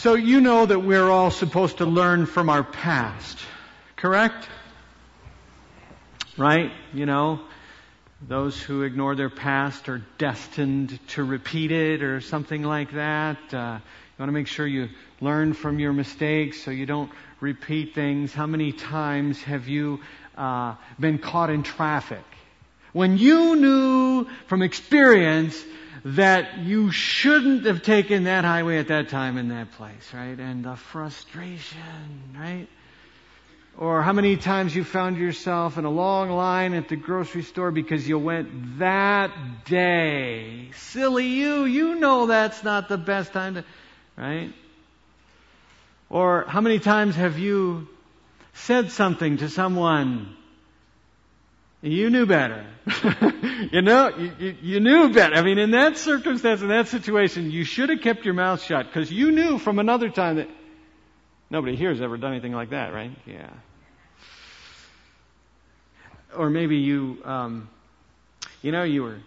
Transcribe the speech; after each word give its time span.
So 0.00 0.14
you 0.14 0.40
know 0.40 0.64
that 0.64 0.78
we're 0.78 1.10
all 1.10 1.30
supposed 1.30 1.76
to 1.76 1.84
learn 1.84 2.24
from 2.24 2.48
our 2.48 2.64
past, 2.64 3.38
correct? 3.96 4.48
Right? 6.38 6.72
You 6.94 7.04
know, 7.04 7.40
those 8.26 8.58
who 8.58 8.84
ignore 8.84 9.14
their 9.14 9.28
past 9.28 9.90
are 9.90 10.02
destined 10.16 10.98
to 11.08 11.22
repeat 11.22 11.70
it 11.70 12.02
or 12.02 12.22
something 12.22 12.62
like 12.62 12.92
that. 12.92 13.36
Uh, 13.52 13.76
you 13.76 14.16
want 14.18 14.28
to 14.28 14.32
make 14.32 14.46
sure 14.46 14.66
you 14.66 14.88
learn 15.20 15.52
from 15.52 15.78
your 15.78 15.92
mistakes 15.92 16.62
so 16.62 16.70
you 16.70 16.86
don't 16.86 17.12
repeat 17.40 17.94
things. 17.94 18.32
How 18.32 18.46
many 18.46 18.72
times 18.72 19.42
have 19.42 19.68
you 19.68 20.00
uh, 20.34 20.76
been 20.98 21.18
caught 21.18 21.50
in 21.50 21.62
traffic 21.62 22.24
when 22.94 23.18
you 23.18 23.54
knew 23.54 24.26
from 24.46 24.62
experience 24.62 25.62
that 26.04 26.58
you 26.58 26.90
shouldn't 26.90 27.66
have 27.66 27.82
taken 27.82 28.24
that 28.24 28.44
highway 28.44 28.78
at 28.78 28.88
that 28.88 29.08
time 29.08 29.36
in 29.36 29.48
that 29.48 29.72
place, 29.72 30.12
right? 30.14 30.38
And 30.38 30.64
the 30.64 30.76
frustration, 30.76 32.34
right? 32.34 32.68
Or 33.76 34.02
how 34.02 34.12
many 34.12 34.36
times 34.36 34.74
you 34.74 34.84
found 34.84 35.16
yourself 35.16 35.78
in 35.78 35.84
a 35.84 35.90
long 35.90 36.30
line 36.30 36.74
at 36.74 36.88
the 36.88 36.96
grocery 36.96 37.42
store 37.42 37.70
because 37.70 38.06
you 38.06 38.18
went 38.18 38.78
that 38.78 39.64
day. 39.64 40.70
Silly 40.74 41.26
you, 41.26 41.64
you 41.64 41.94
know 41.94 42.26
that's 42.26 42.62
not 42.64 42.88
the 42.88 42.98
best 42.98 43.32
time 43.32 43.54
to, 43.54 43.64
right? 44.16 44.52
Or 46.08 46.44
how 46.48 46.60
many 46.60 46.78
times 46.78 47.14
have 47.14 47.38
you 47.38 47.88
said 48.52 48.90
something 48.90 49.38
to 49.38 49.48
someone 49.48 50.36
you 51.82 52.10
knew 52.10 52.26
better. 52.26 52.66
you 53.72 53.80
know, 53.80 54.14
you, 54.16 54.32
you, 54.38 54.56
you, 54.62 54.80
knew 54.80 55.12
better. 55.12 55.34
I 55.34 55.42
mean, 55.42 55.58
in 55.58 55.70
that 55.70 55.96
circumstance, 55.96 56.60
in 56.60 56.68
that 56.68 56.88
situation, 56.88 57.50
you 57.50 57.64
should 57.64 57.88
have 57.88 58.02
kept 58.02 58.24
your 58.24 58.34
mouth 58.34 58.62
shut 58.62 58.86
because 58.86 59.10
you 59.10 59.32
knew 59.32 59.58
from 59.58 59.78
another 59.78 60.10
time 60.10 60.36
that 60.36 60.48
nobody 61.48 61.76
here 61.76 61.90
has 61.90 62.02
ever 62.02 62.18
done 62.18 62.32
anything 62.32 62.52
like 62.52 62.70
that, 62.70 62.92
right? 62.92 63.10
Yeah. 63.26 63.48
Or 66.36 66.50
maybe 66.50 66.76
you, 66.76 67.18
um, 67.24 67.70
you 68.62 68.72
know, 68.72 68.82
you 68.82 69.02
were 69.02 69.18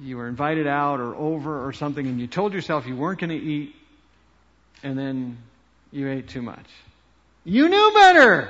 you 0.00 0.16
were 0.16 0.28
invited 0.28 0.66
out 0.66 1.00
or 1.00 1.14
over 1.14 1.66
or 1.66 1.72
something, 1.72 2.06
and 2.06 2.18
you 2.18 2.26
told 2.26 2.54
yourself 2.54 2.86
you 2.86 2.96
weren't 2.96 3.20
going 3.20 3.30
to 3.30 3.36
eat, 3.36 3.74
and 4.82 4.98
then 4.98 5.38
you 5.92 6.08
ate 6.08 6.28
too 6.28 6.42
much. 6.42 6.66
You 7.44 7.68
knew 7.68 7.92
better. 7.94 8.48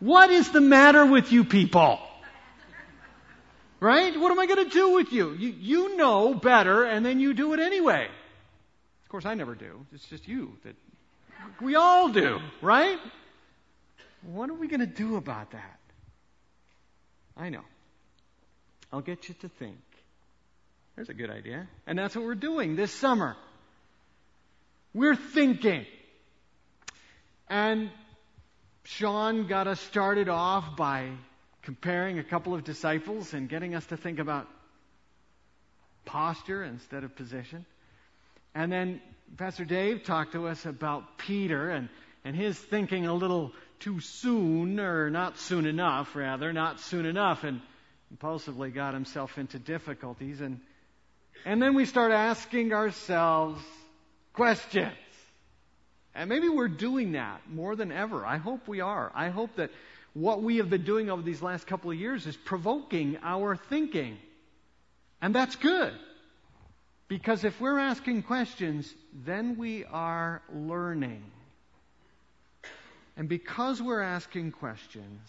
What 0.00 0.30
is 0.30 0.50
the 0.50 0.60
matter 0.60 1.04
with 1.04 1.30
you 1.30 1.44
people? 1.44 2.00
Right? 3.80 4.18
What 4.18 4.30
am 4.30 4.38
I 4.38 4.46
going 4.46 4.64
to 4.68 4.70
do 4.70 4.94
with 4.94 5.12
you? 5.12 5.32
you? 5.32 5.54
You 5.58 5.96
know 5.96 6.34
better, 6.34 6.84
and 6.84 7.04
then 7.04 7.18
you 7.18 7.32
do 7.32 7.54
it 7.54 7.60
anyway. 7.60 8.06
Of 9.02 9.08
course, 9.08 9.24
I 9.24 9.34
never 9.34 9.54
do. 9.54 9.86
It's 9.92 10.04
just 10.06 10.28
you 10.28 10.56
that 10.64 10.76
we 11.60 11.74
all 11.74 12.10
do, 12.10 12.38
right? 12.60 12.98
What 14.22 14.50
are 14.50 14.54
we 14.54 14.68
going 14.68 14.80
to 14.80 14.86
do 14.86 15.16
about 15.16 15.52
that? 15.52 15.78
I 17.36 17.48
know. 17.48 17.64
I'll 18.92 19.00
get 19.00 19.28
you 19.28 19.34
to 19.40 19.48
think. 19.48 19.78
There's 20.96 21.08
a 21.08 21.14
good 21.14 21.30
idea. 21.30 21.66
And 21.86 21.98
that's 21.98 22.14
what 22.14 22.24
we're 22.24 22.34
doing 22.34 22.76
this 22.76 22.92
summer. 22.92 23.36
We're 24.92 25.16
thinking. 25.16 25.86
And 27.48 27.90
Sean 28.84 29.46
got 29.46 29.66
us 29.66 29.80
started 29.80 30.28
off 30.28 30.76
by 30.76 31.10
comparing 31.62 32.18
a 32.18 32.24
couple 32.24 32.54
of 32.54 32.64
disciples 32.64 33.34
and 33.34 33.48
getting 33.48 33.74
us 33.74 33.84
to 33.86 33.96
think 33.96 34.18
about 34.18 34.46
posture 36.04 36.64
instead 36.64 37.04
of 37.04 37.14
position. 37.14 37.64
And 38.54 38.72
then 38.72 39.00
Pastor 39.36 39.64
Dave 39.64 40.04
talked 40.04 40.32
to 40.32 40.48
us 40.48 40.64
about 40.66 41.18
Peter 41.18 41.70
and, 41.70 41.88
and 42.24 42.34
his 42.34 42.58
thinking 42.58 43.06
a 43.06 43.14
little 43.14 43.52
too 43.78 44.00
soon, 44.00 44.80
or 44.80 45.10
not 45.10 45.38
soon 45.38 45.66
enough, 45.66 46.14
rather, 46.14 46.52
not 46.52 46.80
soon 46.80 47.06
enough, 47.06 47.44
and 47.44 47.60
impulsively 48.10 48.70
got 48.70 48.92
himself 48.92 49.38
into 49.38 49.58
difficulties. 49.58 50.40
And, 50.40 50.60
and 51.44 51.62
then 51.62 51.74
we 51.74 51.86
start 51.86 52.12
asking 52.12 52.72
ourselves 52.72 53.62
questions. 54.32 54.92
And 56.14 56.28
maybe 56.28 56.48
we're 56.48 56.68
doing 56.68 57.12
that 57.12 57.42
more 57.48 57.76
than 57.76 57.92
ever. 57.92 58.26
I 58.26 58.38
hope 58.38 58.66
we 58.66 58.80
are. 58.80 59.12
I 59.14 59.28
hope 59.28 59.56
that 59.56 59.70
what 60.14 60.42
we 60.42 60.56
have 60.56 60.70
been 60.70 60.84
doing 60.84 61.10
over 61.10 61.22
these 61.22 61.42
last 61.42 61.66
couple 61.66 61.90
of 61.90 61.96
years 61.96 62.26
is 62.26 62.36
provoking 62.36 63.18
our 63.22 63.56
thinking. 63.56 64.18
And 65.22 65.34
that's 65.34 65.56
good. 65.56 65.92
Because 67.08 67.44
if 67.44 67.60
we're 67.60 67.78
asking 67.78 68.22
questions, 68.22 68.92
then 69.24 69.56
we 69.56 69.84
are 69.84 70.42
learning. 70.52 71.24
And 73.16 73.28
because 73.28 73.82
we're 73.82 74.00
asking 74.00 74.52
questions, 74.52 75.28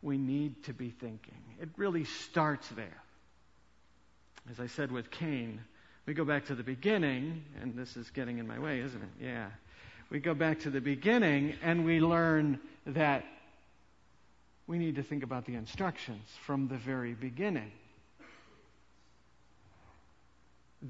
we 0.00 0.18
need 0.18 0.64
to 0.64 0.72
be 0.72 0.90
thinking. 0.90 1.42
It 1.60 1.68
really 1.76 2.04
starts 2.04 2.68
there. 2.70 3.02
As 4.50 4.58
I 4.58 4.66
said 4.66 4.90
with 4.90 5.10
Cain, 5.10 5.60
we 6.06 6.14
go 6.14 6.24
back 6.24 6.46
to 6.46 6.54
the 6.54 6.64
beginning, 6.64 7.44
and 7.60 7.76
this 7.76 7.96
is 7.96 8.10
getting 8.10 8.38
in 8.38 8.46
my 8.46 8.58
way, 8.58 8.80
isn't 8.80 9.00
it? 9.00 9.24
Yeah. 9.24 9.48
We 10.12 10.20
go 10.20 10.34
back 10.34 10.60
to 10.60 10.70
the 10.70 10.82
beginning 10.82 11.54
and 11.62 11.86
we 11.86 11.98
learn 11.98 12.60
that 12.84 13.24
we 14.66 14.76
need 14.76 14.96
to 14.96 15.02
think 15.02 15.22
about 15.22 15.46
the 15.46 15.54
instructions 15.54 16.28
from 16.44 16.68
the 16.68 16.76
very 16.76 17.14
beginning. 17.14 17.72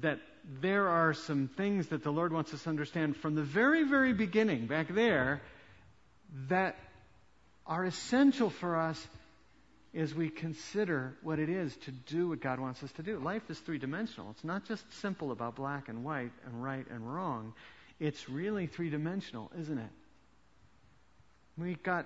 That 0.01 0.19
there 0.59 0.89
are 0.89 1.13
some 1.13 1.47
things 1.55 1.87
that 1.87 2.03
the 2.03 2.11
Lord 2.11 2.33
wants 2.33 2.53
us 2.53 2.63
to 2.63 2.69
understand 2.69 3.15
from 3.15 3.35
the 3.35 3.43
very, 3.43 3.85
very 3.85 4.11
beginning, 4.11 4.67
back 4.67 4.93
there, 4.93 5.41
that 6.49 6.75
are 7.65 7.85
essential 7.85 8.49
for 8.49 8.77
us 8.77 9.07
as 9.95 10.13
we 10.13 10.27
consider 10.27 11.15
what 11.21 11.39
it 11.39 11.47
is 11.47 11.73
to 11.77 11.91
do 11.91 12.27
what 12.27 12.41
God 12.41 12.59
wants 12.59 12.83
us 12.83 12.91
to 12.93 13.03
do. 13.03 13.19
Life 13.19 13.43
is 13.49 13.57
three 13.59 13.77
dimensional. 13.77 14.31
It's 14.31 14.43
not 14.43 14.65
just 14.65 14.83
simple 14.99 15.31
about 15.31 15.55
black 15.55 15.87
and 15.87 16.03
white 16.03 16.33
and 16.45 16.61
right 16.61 16.85
and 16.89 17.15
wrong. 17.15 17.53
It's 18.03 18.27
really 18.27 18.67
three 18.67 18.89
dimensional, 18.89 19.49
isn't 19.57 19.77
it? 19.77 19.89
We 21.57 21.75
got 21.75 22.05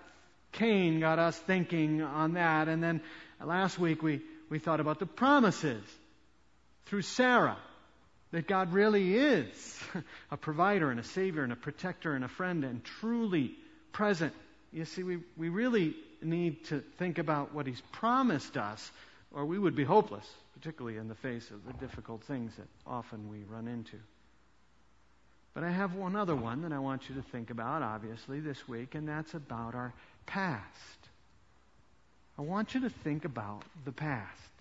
Cain 0.51 0.99
got 0.99 1.17
us 1.17 1.35
thinking 1.35 2.03
on 2.03 2.33
that, 2.33 2.67
and 2.67 2.83
then 2.83 3.01
last 3.43 3.79
week 3.79 4.03
we, 4.03 4.21
we 4.47 4.59
thought 4.59 4.79
about 4.79 4.99
the 4.99 5.07
promises 5.07 5.83
through 6.85 7.01
Sarah 7.01 7.57
that 8.29 8.47
God 8.47 8.73
really 8.73 9.15
is 9.15 9.79
a 10.31 10.37
provider 10.37 10.91
and 10.91 10.99
a 10.99 11.03
savior 11.03 11.43
and 11.43 11.51
a 11.51 11.55
protector 11.55 12.13
and 12.13 12.23
a 12.23 12.27
friend 12.27 12.63
and 12.63 12.83
truly 12.83 13.55
present. 13.91 14.33
You 14.71 14.85
see, 14.85 15.01
we, 15.01 15.17
we 15.35 15.49
really 15.49 15.95
need 16.21 16.65
to 16.65 16.81
think 16.99 17.17
about 17.17 17.55
what 17.55 17.65
He's 17.65 17.81
promised 17.91 18.55
us, 18.55 18.91
or 19.31 19.47
we 19.47 19.57
would 19.57 19.75
be 19.75 19.83
hopeless, 19.83 20.27
particularly 20.53 20.97
in 20.97 21.07
the 21.07 21.15
face 21.15 21.49
of 21.49 21.65
the 21.65 21.73
difficult 21.73 22.23
things 22.25 22.55
that 22.57 22.67
often 22.85 23.29
we 23.29 23.43
run 23.49 23.67
into. 23.67 23.97
But 25.57 25.63
I 25.63 25.71
have 25.71 25.95
one 25.95 26.15
other 26.15 26.35
one 26.35 26.61
that 26.61 26.71
I 26.71 26.77
want 26.77 27.09
you 27.09 27.15
to 27.15 27.23
think 27.23 27.49
about, 27.49 27.81
obviously, 27.81 28.39
this 28.39 28.67
week, 28.67 28.93
and 28.93 29.09
that's 29.09 29.33
about 29.33 29.73
our 29.73 29.91
past. 30.27 30.99
I 32.37 32.43
want 32.43 32.75
you 32.75 32.81
to 32.81 32.91
think 32.91 33.25
about 33.25 33.63
the 33.83 33.91
past. 33.91 34.51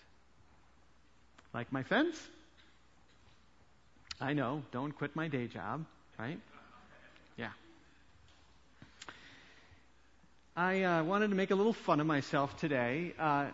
Like 1.53 1.71
my 1.71 1.83
fence? 1.83 2.17
I 4.23 4.33
know, 4.33 4.63
don't 4.73 4.91
quit 4.91 5.15
my 5.15 5.29
day 5.29 5.49
job, 5.49 5.85
right? 6.19 6.41
Yeah. 7.37 7.51
I 10.57 10.83
uh, 10.83 11.05
wanted 11.05 11.29
to 11.29 11.37
make 11.37 11.51
a 11.51 11.57
little 11.57 11.75
fun 11.75 12.01
of 12.01 12.07
myself 12.07 12.57
today. 12.57 13.13
Uh, 13.19 13.49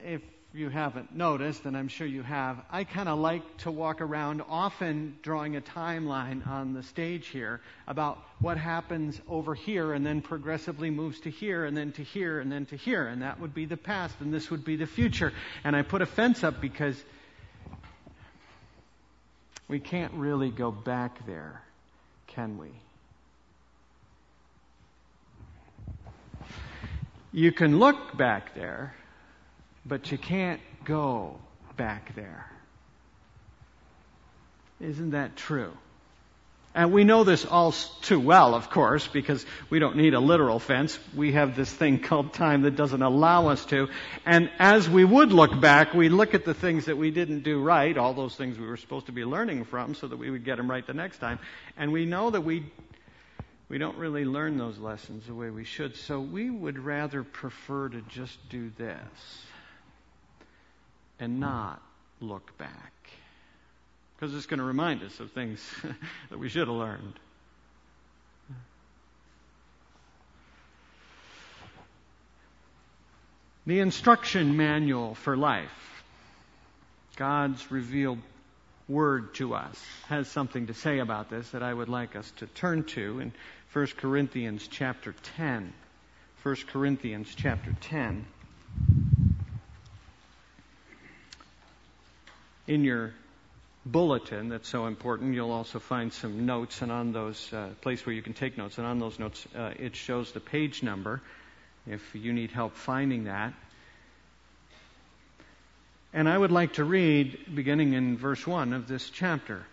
if 0.00 0.22
you 0.54 0.68
haven't 0.68 1.14
noticed, 1.14 1.64
and 1.64 1.76
I'm 1.76 1.88
sure 1.88 2.06
you 2.06 2.22
have, 2.22 2.62
I 2.70 2.84
kind 2.84 3.08
of 3.08 3.18
like 3.18 3.42
to 3.58 3.72
walk 3.72 4.00
around, 4.00 4.40
often 4.48 5.18
drawing 5.20 5.56
a 5.56 5.60
timeline 5.60 6.46
on 6.46 6.74
the 6.74 6.84
stage 6.84 7.26
here 7.26 7.60
about 7.88 8.18
what 8.38 8.56
happens 8.56 9.20
over 9.28 9.56
here 9.56 9.92
and 9.92 10.06
then 10.06 10.22
progressively 10.22 10.90
moves 10.90 11.18
to 11.20 11.30
here 11.30 11.64
and 11.64 11.76
then 11.76 11.90
to 11.92 12.04
here 12.04 12.38
and 12.38 12.52
then 12.52 12.66
to 12.66 12.76
here. 12.76 13.08
And 13.08 13.22
that 13.22 13.40
would 13.40 13.52
be 13.52 13.66
the 13.66 13.76
past 13.76 14.14
and 14.20 14.32
this 14.32 14.48
would 14.48 14.64
be 14.64 14.76
the 14.76 14.86
future. 14.86 15.32
And 15.64 15.74
I 15.74 15.82
put 15.82 16.02
a 16.02 16.06
fence 16.06 16.44
up 16.44 16.60
because 16.60 17.02
we 19.66 19.80
can't 19.80 20.12
really 20.14 20.50
go 20.50 20.70
back 20.70 21.26
there, 21.26 21.62
can 22.28 22.58
we? 22.58 22.68
You 27.32 27.50
can 27.50 27.80
look 27.80 28.16
back 28.16 28.54
there 28.54 28.94
but 29.86 30.10
you 30.10 30.18
can't 30.18 30.60
go 30.84 31.38
back 31.76 32.14
there. 32.14 32.50
Isn't 34.80 35.10
that 35.10 35.36
true? 35.36 35.72
And 36.76 36.92
we 36.92 37.04
know 37.04 37.22
this 37.22 37.44
all 37.44 37.70
too 38.02 38.18
well, 38.18 38.56
of 38.56 38.68
course, 38.68 39.06
because 39.06 39.46
we 39.70 39.78
don't 39.78 39.96
need 39.96 40.12
a 40.14 40.18
literal 40.18 40.58
fence. 40.58 40.98
We 41.14 41.32
have 41.32 41.54
this 41.54 41.72
thing 41.72 42.00
called 42.02 42.32
time 42.34 42.62
that 42.62 42.74
doesn't 42.74 43.00
allow 43.00 43.46
us 43.46 43.64
to. 43.66 43.88
And 44.26 44.50
as 44.58 44.90
we 44.90 45.04
would 45.04 45.32
look 45.32 45.60
back, 45.60 45.94
we 45.94 46.08
look 46.08 46.34
at 46.34 46.44
the 46.44 46.54
things 46.54 46.86
that 46.86 46.98
we 46.98 47.12
didn't 47.12 47.44
do 47.44 47.62
right, 47.62 47.96
all 47.96 48.12
those 48.12 48.34
things 48.34 48.58
we 48.58 48.66
were 48.66 48.76
supposed 48.76 49.06
to 49.06 49.12
be 49.12 49.24
learning 49.24 49.66
from, 49.66 49.94
so 49.94 50.08
that 50.08 50.16
we 50.16 50.30
would 50.30 50.44
get 50.44 50.56
them 50.56 50.68
right 50.68 50.84
the 50.84 50.94
next 50.94 51.18
time. 51.18 51.38
And 51.76 51.92
we 51.92 52.06
know 52.06 52.30
that 52.30 52.40
we 52.40 52.64
we 53.68 53.78
don't 53.78 53.96
really 53.96 54.24
learn 54.24 54.58
those 54.58 54.78
lessons 54.78 55.26
the 55.26 55.34
way 55.34 55.50
we 55.50 55.64
should. 55.64 55.96
So 55.96 56.20
we 56.20 56.50
would 56.50 56.78
rather 56.78 57.22
prefer 57.22 57.88
to 57.88 58.00
just 58.02 58.36
do 58.50 58.70
this 58.76 59.44
and 61.18 61.40
not 61.40 61.82
look 62.20 62.56
back 62.58 62.92
because 64.24 64.34
it's 64.34 64.46
going 64.46 64.58
to 64.58 64.64
remind 64.64 65.02
us 65.02 65.20
of 65.20 65.32
things 65.32 65.60
that 66.30 66.38
we 66.38 66.48
should 66.48 66.68
have 66.68 66.76
learned. 66.76 67.18
The 73.66 73.80
instruction 73.80 74.56
manual 74.56 75.14
for 75.14 75.36
life, 75.36 76.02
God's 77.16 77.70
revealed 77.70 78.18
word 78.88 79.34
to 79.34 79.54
us, 79.54 79.82
has 80.08 80.28
something 80.28 80.66
to 80.66 80.74
say 80.74 80.98
about 80.98 81.30
this 81.30 81.48
that 81.50 81.62
I 81.62 81.72
would 81.72 81.88
like 81.88 82.14
us 82.14 82.30
to 82.36 82.46
turn 82.46 82.84
to 82.84 83.20
in 83.20 83.32
1 83.72 83.86
Corinthians 83.96 84.68
chapter 84.70 85.14
10. 85.36 85.72
1 86.42 86.56
Corinthians 86.68 87.32
chapter 87.34 87.74
10. 87.80 88.26
In 92.66 92.84
your 92.84 93.12
bulletin 93.86 94.48
that's 94.48 94.68
so 94.68 94.86
important. 94.86 95.34
You'll 95.34 95.50
also 95.50 95.78
find 95.78 96.12
some 96.12 96.46
notes, 96.46 96.82
and 96.82 96.90
on 96.90 97.12
those 97.12 97.52
uh, 97.52 97.68
place 97.80 98.04
where 98.06 98.14
you 98.14 98.22
can 98.22 98.32
take 98.32 98.56
notes, 98.56 98.78
and 98.78 98.86
on 98.86 98.98
those 98.98 99.18
notes 99.18 99.46
uh, 99.54 99.72
it 99.78 99.94
shows 99.96 100.32
the 100.32 100.40
page 100.40 100.82
number 100.82 101.20
if 101.86 102.14
you 102.14 102.32
need 102.32 102.50
help 102.50 102.74
finding 102.74 103.24
that. 103.24 103.52
And 106.12 106.28
I 106.28 106.38
would 106.38 106.52
like 106.52 106.74
to 106.74 106.84
read 106.84 107.54
beginning 107.54 107.92
in 107.92 108.16
verse 108.16 108.46
1 108.46 108.72
of 108.72 108.86
this 108.86 109.10
chapter. 109.10 109.66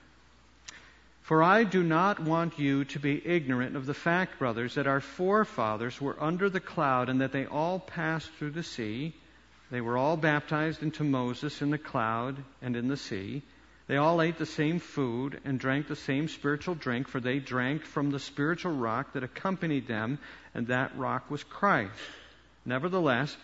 For 1.21 1.43
I 1.43 1.63
do 1.63 1.83
not 1.83 2.19
want 2.19 2.59
you 2.59 2.83
to 2.85 2.99
be 2.99 3.21
ignorant 3.25 3.75
of 3.77 3.85
the 3.85 3.93
fact, 3.93 4.39
brothers, 4.39 4.75
that 4.75 4.87
our 4.87 4.99
forefathers 4.99 6.01
were 6.01 6.21
under 6.21 6.49
the 6.49 6.59
cloud 6.59 7.09
and 7.09 7.21
that 7.21 7.31
they 7.31 7.45
all 7.45 7.79
passed 7.79 8.29
through 8.31 8.51
the 8.51 8.63
sea. 8.63 9.13
They 9.71 9.81
were 9.81 9.97
all 9.97 10.17
baptized 10.17 10.83
into 10.83 11.05
Moses 11.05 11.61
in 11.61 11.69
the 11.69 11.77
cloud 11.77 12.35
and 12.61 12.75
in 12.75 12.89
the 12.89 12.97
sea. 12.97 13.41
They 13.87 13.95
all 13.95 14.21
ate 14.21 14.37
the 14.37 14.45
same 14.45 14.79
food 14.79 15.39
and 15.45 15.59
drank 15.59 15.87
the 15.87 15.95
same 15.95 16.27
spiritual 16.27 16.75
drink, 16.75 17.07
for 17.07 17.21
they 17.21 17.39
drank 17.39 17.85
from 17.85 18.11
the 18.11 18.19
spiritual 18.19 18.73
rock 18.73 19.13
that 19.13 19.23
accompanied 19.23 19.87
them, 19.87 20.19
and 20.53 20.67
that 20.67 20.97
rock 20.97 21.31
was 21.31 21.43
Christ. 21.43 21.93
Nevertheless, 22.65 23.35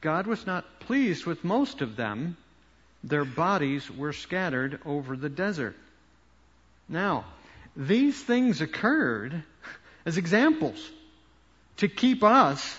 God 0.00 0.26
was 0.26 0.46
not 0.46 0.80
pleased 0.80 1.26
with 1.26 1.44
most 1.44 1.82
of 1.82 1.96
them. 1.96 2.36
Their 3.02 3.24
bodies 3.26 3.90
were 3.90 4.14
scattered 4.14 4.80
over 4.86 5.16
the 5.16 5.28
desert. 5.28 5.76
Now, 6.88 7.26
these 7.76 8.22
things 8.22 8.60
occurred 8.60 9.42
as 10.06 10.16
examples 10.16 10.90
to 11.78 11.88
keep 11.88 12.22
us 12.22 12.78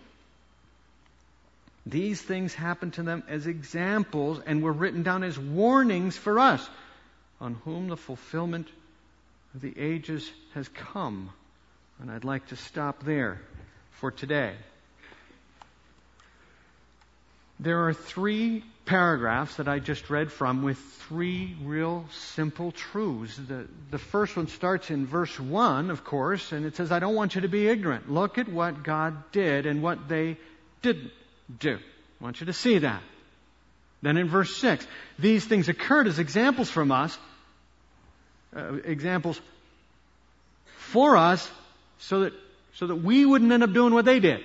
These 1.85 2.21
things 2.21 2.53
happened 2.53 2.93
to 2.93 3.03
them 3.03 3.23
as 3.27 3.47
examples 3.47 4.39
and 4.45 4.61
were 4.61 4.71
written 4.71 5.03
down 5.03 5.23
as 5.23 5.37
warnings 5.37 6.15
for 6.15 6.39
us, 6.39 6.67
on 7.39 7.55
whom 7.65 7.87
the 7.87 7.97
fulfillment 7.97 8.67
of 9.55 9.61
the 9.61 9.77
ages 9.77 10.29
has 10.53 10.67
come. 10.69 11.31
And 11.99 12.11
I'd 12.11 12.23
like 12.23 12.47
to 12.47 12.55
stop 12.55 13.03
there 13.03 13.41
for 13.91 14.11
today. 14.11 14.53
There 17.59 17.87
are 17.87 17.93
three 17.93 18.63
paragraphs 18.85 19.55
that 19.57 19.67
I 19.67 19.79
just 19.79 20.09
read 20.09 20.31
from 20.31 20.63
with 20.63 20.77
three 20.77 21.55
real 21.63 22.05
simple 22.11 22.71
truths. 22.71 23.37
The, 23.37 23.67
the 23.91 23.99
first 23.99 24.35
one 24.35 24.47
starts 24.47 24.89
in 24.89 25.05
verse 25.05 25.39
1, 25.39 25.91
of 25.91 26.03
course, 26.03 26.51
and 26.51 26.65
it 26.65 26.75
says, 26.75 26.91
I 26.91 26.99
don't 26.99 27.13
want 27.13 27.35
you 27.35 27.41
to 27.41 27.47
be 27.47 27.67
ignorant. 27.67 28.11
Look 28.11 28.39
at 28.39 28.49
what 28.49 28.83
God 28.83 29.31
did 29.31 29.67
and 29.67 29.83
what 29.83 30.07
they 30.07 30.37
didn't 30.81 31.11
do. 31.59 31.77
I 32.19 32.23
want 32.23 32.39
you 32.39 32.47
to 32.47 32.53
see 32.53 32.79
that. 32.79 33.01
Then 34.01 34.17
in 34.17 34.27
verse 34.27 34.55
6, 34.57 34.85
these 35.19 35.45
things 35.45 35.69
occurred 35.69 36.07
as 36.07 36.19
examples 36.19 36.69
from 36.69 36.91
us, 36.91 37.17
uh, 38.55 38.75
examples 38.83 39.39
for 40.77 41.15
us, 41.17 41.49
so 41.99 42.21
that, 42.21 42.33
so 42.75 42.87
that 42.87 42.95
we 42.95 43.25
wouldn't 43.25 43.51
end 43.51 43.63
up 43.63 43.73
doing 43.73 43.93
what 43.93 44.05
they 44.05 44.19
did. 44.19 44.41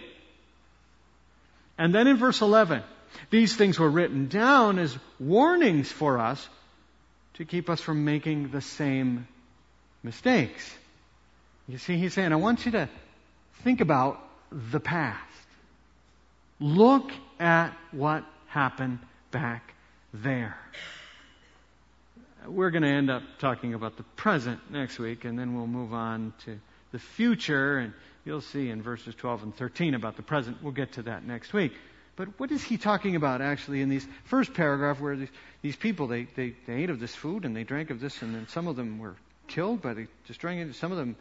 And 1.79 1.95
then 1.95 2.07
in 2.07 2.17
verse 2.17 2.41
11, 2.41 2.83
these 3.31 3.57
things 3.57 3.79
were 3.79 3.89
written 3.89 4.29
down 4.29 4.79
as 4.79 4.97
warnings 5.19 5.91
for 5.91 6.19
us 6.19 6.47
to 7.35 7.45
keep 7.45 7.69
us 7.69 7.81
from 7.81 8.05
making 8.05 8.51
the 8.51 8.61
same 8.61 9.27
mistakes. 10.03 10.75
You 11.69 11.79
see, 11.79 11.97
he's 11.99 12.15
saying, 12.15 12.33
I 12.33 12.37
want 12.37 12.65
you 12.65 12.73
to 12.73 12.89
think 13.63 13.81
about 13.81 14.23
the 14.51 14.81
past. 14.81 15.21
Look 16.59 17.13
at 17.39 17.77
what 17.93 18.25
happened 18.47 18.99
back 19.31 19.75
there. 20.15 20.57
We're 22.47 22.71
going 22.71 22.83
to 22.83 22.89
end 22.89 23.11
up 23.11 23.23
talking 23.39 23.75
about 23.75 23.97
the 23.97 24.05
present 24.05 24.71
next 24.71 24.99
week, 24.99 25.25
and 25.25 25.39
then 25.39 25.57
we'll 25.57 25.67
move 25.67 25.93
on 25.93 26.33
to 26.45 26.59
the 26.93 26.99
future, 26.99 27.79
and 27.79 27.93
you'll 28.25 28.41
see 28.41 28.71
in 28.71 28.81
verses 28.81 29.15
12 29.15 29.43
and 29.43 29.57
13 29.57 29.95
about 29.95 30.17
the 30.17 30.23
present. 30.23 30.63
We'll 30.63 30.73
get 30.73 30.93
to 30.93 31.03
that 31.03 31.27
next 31.27 31.53
week. 31.53 31.73
But 32.15 32.29
what 32.41 32.51
is 32.51 32.63
he 32.63 32.79
talking 32.79 33.17
about 33.17 33.43
actually 33.43 33.83
in 33.83 33.91
these 33.91 34.07
first 34.25 34.55
paragraph 34.55 35.01
where 35.01 35.17
these, 35.17 35.29
these 35.61 35.77
people, 35.77 36.07
they, 36.07 36.25
they, 36.37 36.55
they 36.67 36.75
ate 36.75 36.89
of 36.89 36.99
this 36.99 37.15
food 37.15 37.45
and 37.45 37.55
they 37.55 37.65
drank 37.65 37.91
of 37.91 38.01
this, 38.01 38.23
and 38.23 38.35
then 38.35 38.49
some 38.49 38.67
of 38.67 38.77
them 38.77 38.99
were 38.99 39.17
killed 39.49 39.83
by 39.83 39.93
the 39.93 40.07
destroying 40.27 40.61
it. 40.61 40.75
Some 40.75 40.93
of 40.93 40.99
them, 40.99 41.17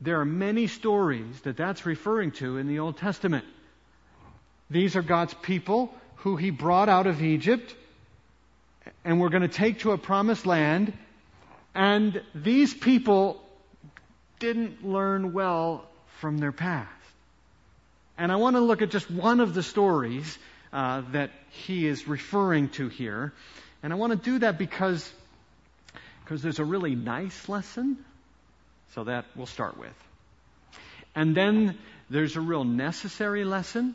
there 0.00 0.20
are 0.20 0.24
many 0.24 0.68
stories 0.68 1.40
that 1.42 1.56
that's 1.56 1.84
referring 1.84 2.30
to 2.32 2.58
in 2.58 2.68
the 2.68 2.78
Old 2.78 2.98
Testament. 2.98 3.44
These 4.70 4.96
are 4.96 5.02
God's 5.02 5.34
people 5.34 5.94
who 6.16 6.36
He 6.36 6.50
brought 6.50 6.88
out 6.88 7.06
of 7.06 7.22
Egypt 7.22 7.74
and 9.04 9.20
we're 9.20 9.28
going 9.28 9.42
to 9.42 9.48
take 9.48 9.80
to 9.80 9.92
a 9.92 9.98
promised 9.98 10.46
land. 10.46 10.92
And 11.74 12.20
these 12.34 12.74
people 12.74 13.40
didn't 14.38 14.84
learn 14.84 15.32
well 15.32 15.84
from 16.18 16.38
their 16.38 16.52
past. 16.52 16.90
And 18.18 18.32
I 18.32 18.36
want 18.36 18.56
to 18.56 18.60
look 18.60 18.82
at 18.82 18.90
just 18.90 19.10
one 19.10 19.40
of 19.40 19.54
the 19.54 19.62
stories 19.62 20.38
uh, 20.72 21.02
that 21.12 21.30
he 21.50 21.86
is 21.86 22.08
referring 22.08 22.70
to 22.70 22.88
here. 22.88 23.32
And 23.82 23.92
I 23.92 23.96
want 23.96 24.12
to 24.12 24.18
do 24.18 24.38
that 24.40 24.58
because, 24.58 25.08
because 26.24 26.42
there's 26.42 26.58
a 26.58 26.64
really 26.64 26.94
nice 26.94 27.48
lesson. 27.48 27.98
So 28.94 29.04
that 29.04 29.26
we'll 29.36 29.46
start 29.46 29.78
with. 29.78 29.94
And 31.14 31.36
then 31.36 31.76
there's 32.08 32.36
a 32.36 32.40
real 32.40 32.64
necessary 32.64 33.44
lesson 33.44 33.94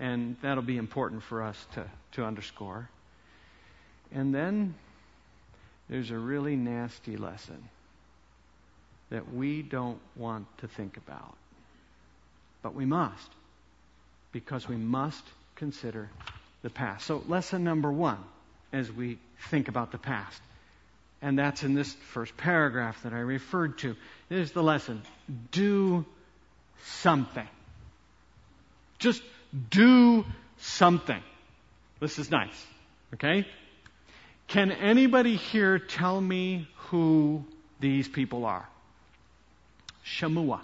and 0.00 0.36
that'll 0.42 0.62
be 0.62 0.76
important 0.76 1.22
for 1.22 1.42
us 1.42 1.66
to, 1.74 1.84
to 2.12 2.24
underscore. 2.24 2.88
And 4.12 4.34
then 4.34 4.74
there's 5.88 6.10
a 6.10 6.18
really 6.18 6.56
nasty 6.56 7.16
lesson 7.16 7.68
that 9.10 9.32
we 9.32 9.62
don't 9.62 10.00
want 10.16 10.46
to 10.58 10.68
think 10.68 10.96
about. 10.96 11.34
But 12.62 12.74
we 12.74 12.84
must, 12.84 13.30
because 14.32 14.68
we 14.68 14.76
must 14.76 15.24
consider 15.56 16.10
the 16.62 16.70
past. 16.70 17.06
So, 17.06 17.22
lesson 17.26 17.64
number 17.64 17.90
one 17.90 18.18
as 18.72 18.90
we 18.92 19.18
think 19.50 19.68
about 19.68 19.92
the 19.92 19.98
past. 19.98 20.40
And 21.22 21.38
that's 21.38 21.62
in 21.62 21.74
this 21.74 21.92
first 22.12 22.36
paragraph 22.36 23.02
that 23.02 23.12
I 23.12 23.18
referred 23.20 23.78
to. 23.78 23.96
Is 24.30 24.52
the 24.52 24.62
lesson 24.62 25.02
do 25.50 26.04
something. 26.84 27.48
Just 28.98 29.22
do 29.70 30.24
something. 30.58 31.22
This 32.00 32.18
is 32.18 32.30
nice. 32.30 32.66
Okay? 33.14 33.46
Can 34.46 34.72
anybody 34.72 35.36
here 35.36 35.78
tell 35.78 36.20
me 36.20 36.68
who 36.88 37.44
these 37.80 38.08
people 38.08 38.44
are? 38.44 38.68
Shammua. 40.04 40.60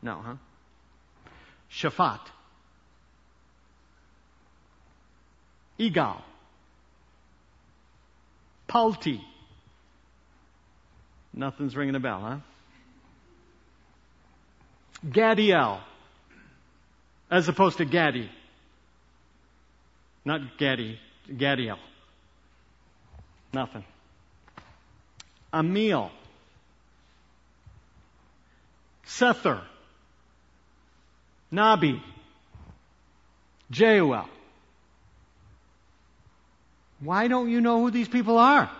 No, 0.00 0.20
huh? 0.24 0.34
Shaphat. 1.70 2.20
Igal. 5.78 6.20
Palti. 8.68 9.20
Nothing's 11.34 11.74
ringing 11.76 11.94
a 11.94 12.00
bell, 12.00 12.20
huh? 12.20 12.36
Gaddiel. 15.06 15.80
As 17.32 17.48
opposed 17.48 17.78
to 17.78 17.86
Gaddi. 17.86 18.28
Not 20.22 20.42
Gaddi, 20.58 20.98
Gaddiel. 21.26 21.78
Nothing. 23.54 23.84
Ammiel. 25.50 26.10
Sethur. 29.06 29.62
Nahbi. 31.50 32.02
Geuel. 33.72 34.28
Why 37.00 37.28
don't 37.28 37.48
you 37.48 37.62
know 37.62 37.80
who 37.80 37.90
these 37.90 38.08
people 38.08 38.36
are? 38.36 38.70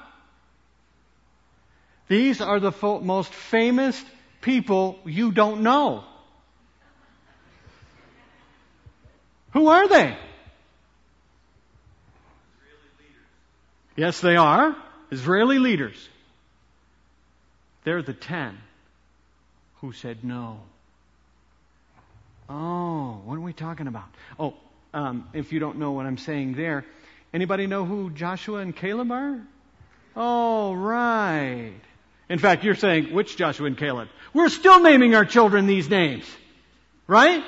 These 2.09 2.42
are 2.42 2.61
the 2.61 2.71
fo- 2.71 3.00
most 3.00 3.32
famous 3.32 4.04
people 4.42 4.99
you 5.06 5.32
don't 5.32 5.62
know. 5.62 6.04
Who 9.52 9.68
are 9.68 9.88
they? 9.88 10.16
Yes, 13.97 14.21
they 14.21 14.37
are. 14.37 14.75
Israeli 15.11 15.59
leaders. 15.59 16.09
They're 17.85 18.02
the 18.02 18.14
ten 18.14 18.59
who 19.80 19.92
said 19.92 20.25
no. 20.25 20.61
Oh, 22.49 23.21
what 23.25 23.37
are 23.37 23.40
we 23.40 23.52
talking 23.52 23.87
about? 23.87 24.09
Oh, 24.38 24.54
um, 24.94 25.28
if 25.32 25.52
you 25.52 25.59
don't 25.59 25.78
know 25.78 25.92
what 25.92 26.06
I'm 26.06 26.18
saying 26.18 26.54
there, 26.54 26.85
anybody 27.35 27.66
know 27.66 27.85
who 27.85 28.11
Joshua 28.11 28.59
and 28.59 28.75
Caleb 28.75 29.11
are? 29.11 29.40
Oh, 30.16 30.75
right. 30.75 31.75
In 32.28 32.38
fact, 32.38 32.64
you're 32.64 32.75
saying, 32.75 33.12
which 33.12 33.37
Joshua 33.37 33.66
and 33.66 33.76
Caleb? 33.76 34.09
We're 34.32 34.49
still 34.49 34.80
naming 34.80 35.14
our 35.14 35.25
children 35.25 35.66
these 35.66 35.88
names. 35.88 36.25
Right? 37.06 37.42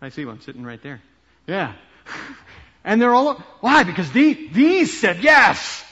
I 0.00 0.08
see 0.10 0.24
one 0.24 0.40
sitting 0.40 0.64
right 0.64 0.82
there. 0.82 1.00
Yeah. 1.46 1.74
and 2.84 3.00
they're 3.00 3.14
all, 3.14 3.34
why? 3.60 3.84
Because 3.84 4.10
these, 4.12 4.52
these 4.52 5.00
said 5.00 5.22
yes. 5.22 5.84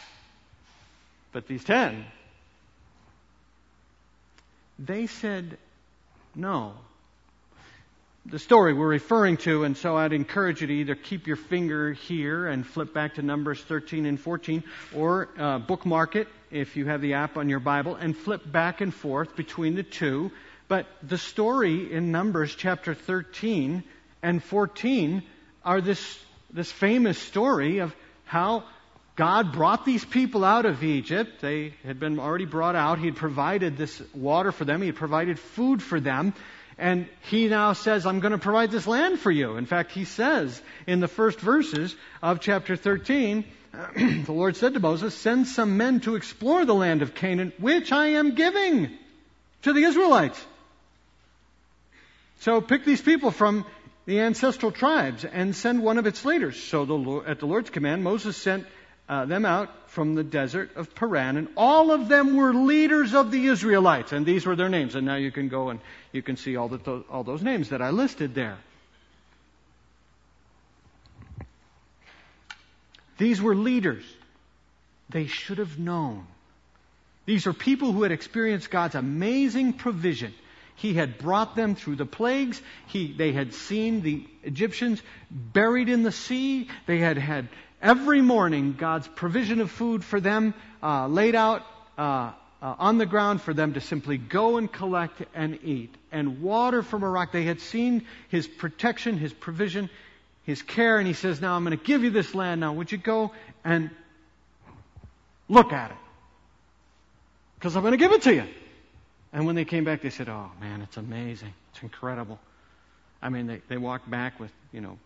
But 1.32 1.46
these 1.46 1.64
ten, 1.64 2.04
they 4.78 5.06
said 5.06 5.56
no. 6.34 6.74
The 8.26 8.38
story 8.38 8.72
we're 8.72 8.86
referring 8.86 9.38
to, 9.38 9.64
and 9.64 9.76
so 9.76 9.96
I'd 9.96 10.12
encourage 10.12 10.60
you 10.60 10.68
to 10.68 10.72
either 10.72 10.94
keep 10.94 11.26
your 11.26 11.36
finger 11.36 11.92
here 11.92 12.46
and 12.46 12.64
flip 12.64 12.94
back 12.94 13.14
to 13.14 13.22
Numbers 13.22 13.60
13 13.62 14.06
and 14.06 14.20
14, 14.20 14.62
or 14.94 15.28
uh, 15.38 15.58
bookmark 15.58 16.14
it 16.14 16.28
if 16.50 16.76
you 16.76 16.86
have 16.86 17.00
the 17.00 17.14
app 17.14 17.36
on 17.36 17.48
your 17.48 17.58
Bible, 17.58 17.96
and 17.96 18.16
flip 18.16 18.42
back 18.50 18.80
and 18.80 18.94
forth 18.94 19.34
between 19.34 19.74
the 19.74 19.82
two. 19.82 20.30
But 20.72 20.86
the 21.02 21.18
story 21.18 21.92
in 21.92 22.12
Numbers 22.12 22.54
chapter 22.54 22.94
13 22.94 23.84
and 24.22 24.42
14 24.42 25.22
are 25.66 25.82
this, 25.82 26.18
this 26.50 26.72
famous 26.72 27.18
story 27.18 27.80
of 27.80 27.94
how 28.24 28.64
God 29.14 29.52
brought 29.52 29.84
these 29.84 30.02
people 30.02 30.46
out 30.46 30.64
of 30.64 30.82
Egypt. 30.82 31.42
They 31.42 31.74
had 31.84 32.00
been 32.00 32.18
already 32.18 32.46
brought 32.46 32.74
out. 32.74 32.98
He 32.98 33.04
had 33.04 33.16
provided 33.16 33.76
this 33.76 34.00
water 34.14 34.50
for 34.50 34.64
them. 34.64 34.80
He 34.80 34.86
had 34.86 34.96
provided 34.96 35.38
food 35.38 35.82
for 35.82 36.00
them. 36.00 36.32
And 36.78 37.06
he 37.28 37.48
now 37.48 37.74
says, 37.74 38.06
I'm 38.06 38.20
going 38.20 38.32
to 38.32 38.38
provide 38.38 38.70
this 38.70 38.86
land 38.86 39.20
for 39.20 39.30
you. 39.30 39.58
In 39.58 39.66
fact, 39.66 39.92
he 39.92 40.06
says 40.06 40.58
in 40.86 41.00
the 41.00 41.06
first 41.06 41.38
verses 41.38 41.94
of 42.22 42.40
chapter 42.40 42.76
13, 42.76 43.44
the 44.24 44.24
Lord 44.32 44.56
said 44.56 44.72
to 44.72 44.80
Moses, 44.80 45.14
Send 45.14 45.48
some 45.48 45.76
men 45.76 46.00
to 46.00 46.16
explore 46.16 46.64
the 46.64 46.74
land 46.74 47.02
of 47.02 47.14
Canaan, 47.14 47.52
which 47.58 47.92
I 47.92 48.12
am 48.12 48.34
giving 48.34 48.88
to 49.64 49.74
the 49.74 49.84
Israelites. 49.84 50.42
So 52.42 52.60
pick 52.60 52.84
these 52.84 53.00
people 53.00 53.30
from 53.30 53.64
the 54.04 54.18
ancestral 54.18 54.72
tribes 54.72 55.24
and 55.24 55.54
send 55.54 55.80
one 55.80 55.96
of 55.96 56.08
its 56.08 56.24
leaders. 56.24 56.60
So 56.60 56.84
the, 56.84 57.22
at 57.24 57.38
the 57.38 57.46
Lord's 57.46 57.70
command, 57.70 58.02
Moses 58.02 58.36
sent 58.36 58.66
uh, 59.08 59.26
them 59.26 59.44
out 59.44 59.90
from 59.90 60.16
the 60.16 60.24
desert 60.24 60.74
of 60.74 60.92
Paran, 60.92 61.36
and 61.36 61.46
all 61.56 61.92
of 61.92 62.08
them 62.08 62.34
were 62.34 62.52
leaders 62.52 63.14
of 63.14 63.30
the 63.30 63.46
Israelites, 63.46 64.10
and 64.10 64.26
these 64.26 64.44
were 64.44 64.56
their 64.56 64.68
names. 64.68 64.96
And 64.96 65.06
now 65.06 65.14
you 65.14 65.30
can 65.30 65.48
go 65.48 65.70
and 65.70 65.78
you 66.10 66.20
can 66.20 66.36
see 66.36 66.56
all, 66.56 66.68
the, 66.68 67.04
all 67.08 67.22
those 67.22 67.42
names 67.42 67.68
that 67.68 67.80
I 67.80 67.90
listed 67.90 68.34
there. 68.34 68.58
These 73.18 73.40
were 73.40 73.54
leaders. 73.54 74.04
They 75.10 75.26
should 75.26 75.58
have 75.58 75.78
known. 75.78 76.26
These 77.24 77.46
are 77.46 77.52
people 77.52 77.92
who 77.92 78.02
had 78.02 78.10
experienced 78.10 78.68
God's 78.68 78.96
amazing 78.96 79.74
provision. 79.74 80.34
He 80.76 80.94
had 80.94 81.18
brought 81.18 81.54
them 81.54 81.74
through 81.74 81.96
the 81.96 82.06
plagues. 82.06 82.60
He, 82.86 83.12
they 83.12 83.32
had 83.32 83.54
seen 83.54 84.02
the 84.02 84.26
Egyptians 84.42 85.02
buried 85.30 85.88
in 85.88 86.02
the 86.02 86.12
sea. 86.12 86.68
They 86.86 86.98
had 86.98 87.18
had 87.18 87.48
every 87.80 88.20
morning 88.20 88.74
God's 88.78 89.08
provision 89.08 89.60
of 89.60 89.70
food 89.70 90.04
for 90.04 90.20
them 90.20 90.54
uh, 90.82 91.08
laid 91.08 91.34
out 91.34 91.62
uh, 91.98 92.32
uh, 92.62 92.76
on 92.78 92.98
the 92.98 93.06
ground 93.06 93.42
for 93.42 93.52
them 93.52 93.74
to 93.74 93.80
simply 93.80 94.16
go 94.16 94.56
and 94.56 94.72
collect 94.72 95.22
and 95.34 95.58
eat. 95.64 95.94
And 96.10 96.40
water 96.42 96.82
from 96.82 97.02
a 97.02 97.08
rock. 97.08 97.32
They 97.32 97.44
had 97.44 97.60
seen 97.60 98.06
His 98.28 98.46
protection, 98.46 99.18
His 99.18 99.32
provision, 99.32 99.90
His 100.44 100.62
care. 100.62 100.98
And 100.98 101.06
He 101.06 101.14
says, 101.14 101.40
Now 101.40 101.56
I'm 101.56 101.64
going 101.64 101.76
to 101.76 101.84
give 101.84 102.04
you 102.04 102.10
this 102.10 102.34
land. 102.34 102.60
Now, 102.60 102.72
would 102.72 102.92
you 102.92 102.98
go 102.98 103.32
and 103.64 103.90
look 105.48 105.72
at 105.72 105.90
it? 105.90 105.96
Because 107.58 107.76
I'm 107.76 107.82
going 107.82 107.92
to 107.92 107.98
give 107.98 108.12
it 108.12 108.22
to 108.22 108.34
you. 108.34 108.44
And 109.32 109.46
when 109.46 109.56
they 109.56 109.64
came 109.64 109.84
back, 109.84 110.02
they 110.02 110.10
said, 110.10 110.28
Oh, 110.28 110.50
man, 110.60 110.82
it's 110.82 110.96
amazing. 110.96 111.54
It's 111.72 111.82
incredible. 111.82 112.38
I 113.22 113.30
mean, 113.30 113.46
they, 113.46 113.62
they 113.68 113.78
walked 113.78 114.10
back 114.10 114.38
with, 114.38 114.50
you 114.72 114.80
know, 114.80 114.98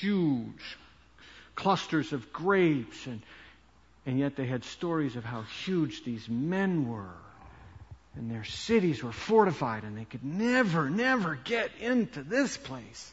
huge 0.00 0.76
clusters 1.54 2.12
of 2.12 2.32
grapes, 2.32 3.06
and, 3.06 3.22
and 4.04 4.18
yet 4.18 4.36
they 4.36 4.46
had 4.46 4.64
stories 4.64 5.16
of 5.16 5.24
how 5.24 5.42
huge 5.64 6.04
these 6.04 6.28
men 6.28 6.88
were. 6.88 7.14
And 8.14 8.30
their 8.30 8.44
cities 8.44 9.02
were 9.02 9.12
fortified, 9.12 9.84
and 9.84 9.96
they 9.96 10.04
could 10.04 10.24
never, 10.24 10.90
never 10.90 11.38
get 11.44 11.70
into 11.80 12.22
this 12.22 12.58
place. 12.58 13.12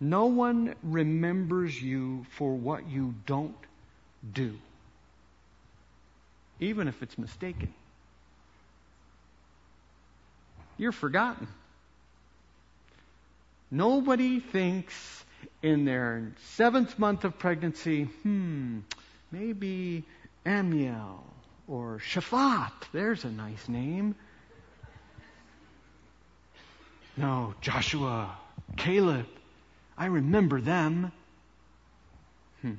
No 0.00 0.26
one 0.26 0.74
remembers 0.82 1.80
you 1.80 2.26
for 2.30 2.52
what 2.52 2.88
you 2.88 3.14
don't 3.26 3.54
do, 4.32 4.58
even 6.58 6.88
if 6.88 7.00
it's 7.02 7.16
mistaken 7.16 7.72
you're 10.78 10.92
forgotten. 10.92 11.48
Nobody 13.70 14.40
thinks 14.40 15.24
in 15.62 15.84
their 15.84 16.32
seventh 16.54 16.98
month 16.98 17.24
of 17.24 17.38
pregnancy, 17.38 18.04
hmm, 18.04 18.78
maybe 19.30 20.04
Ammiel 20.46 21.20
or 21.66 21.98
Shaphat. 21.98 22.72
There's 22.92 23.24
a 23.24 23.30
nice 23.30 23.68
name. 23.68 24.14
No, 27.16 27.54
Joshua, 27.60 28.36
Caleb. 28.76 29.26
I 29.98 30.06
remember 30.06 30.60
them. 30.60 31.12
Hmm. 32.62 32.74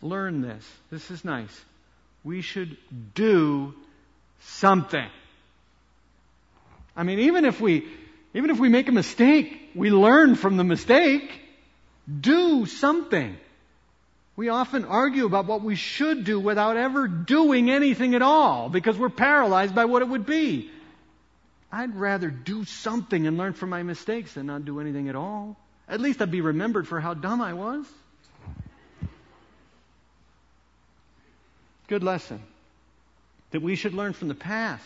Learn 0.00 0.40
this. 0.40 0.64
This 0.90 1.10
is 1.10 1.24
nice. 1.24 1.64
We 2.22 2.40
should 2.40 2.76
do 3.14 3.74
something. 4.40 5.08
I 7.00 7.02
mean, 7.02 7.20
even 7.20 7.46
if 7.46 7.62
we, 7.62 7.88
even 8.34 8.50
if 8.50 8.58
we 8.58 8.68
make 8.68 8.86
a 8.90 8.92
mistake, 8.92 9.70
we 9.74 9.88
learn 9.90 10.34
from 10.34 10.58
the 10.58 10.64
mistake. 10.64 11.40
Do 12.20 12.66
something. 12.66 13.38
We 14.36 14.50
often 14.50 14.84
argue 14.84 15.24
about 15.24 15.46
what 15.46 15.62
we 15.62 15.76
should 15.76 16.24
do 16.24 16.38
without 16.38 16.76
ever 16.76 17.08
doing 17.08 17.70
anything 17.70 18.14
at 18.14 18.20
all 18.20 18.68
because 18.68 18.98
we're 18.98 19.08
paralyzed 19.08 19.74
by 19.74 19.86
what 19.86 20.02
it 20.02 20.08
would 20.08 20.26
be. 20.26 20.70
I'd 21.72 21.96
rather 21.96 22.28
do 22.28 22.66
something 22.66 23.26
and 23.26 23.38
learn 23.38 23.54
from 23.54 23.70
my 23.70 23.82
mistakes 23.82 24.34
than 24.34 24.44
not 24.44 24.66
do 24.66 24.78
anything 24.78 25.08
at 25.08 25.16
all. 25.16 25.56
At 25.88 26.02
least 26.02 26.20
I'd 26.20 26.30
be 26.30 26.42
remembered 26.42 26.86
for 26.86 27.00
how 27.00 27.14
dumb 27.14 27.40
I 27.40 27.54
was. 27.54 27.86
Good 31.88 32.02
lesson 32.02 32.42
that 33.52 33.62
we 33.62 33.74
should 33.74 33.94
learn 33.94 34.12
from 34.12 34.28
the 34.28 34.34
past. 34.34 34.84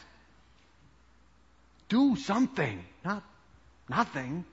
Do 1.94 2.16
something, 2.16 2.84
not 3.04 3.22
nothing. 3.88 4.44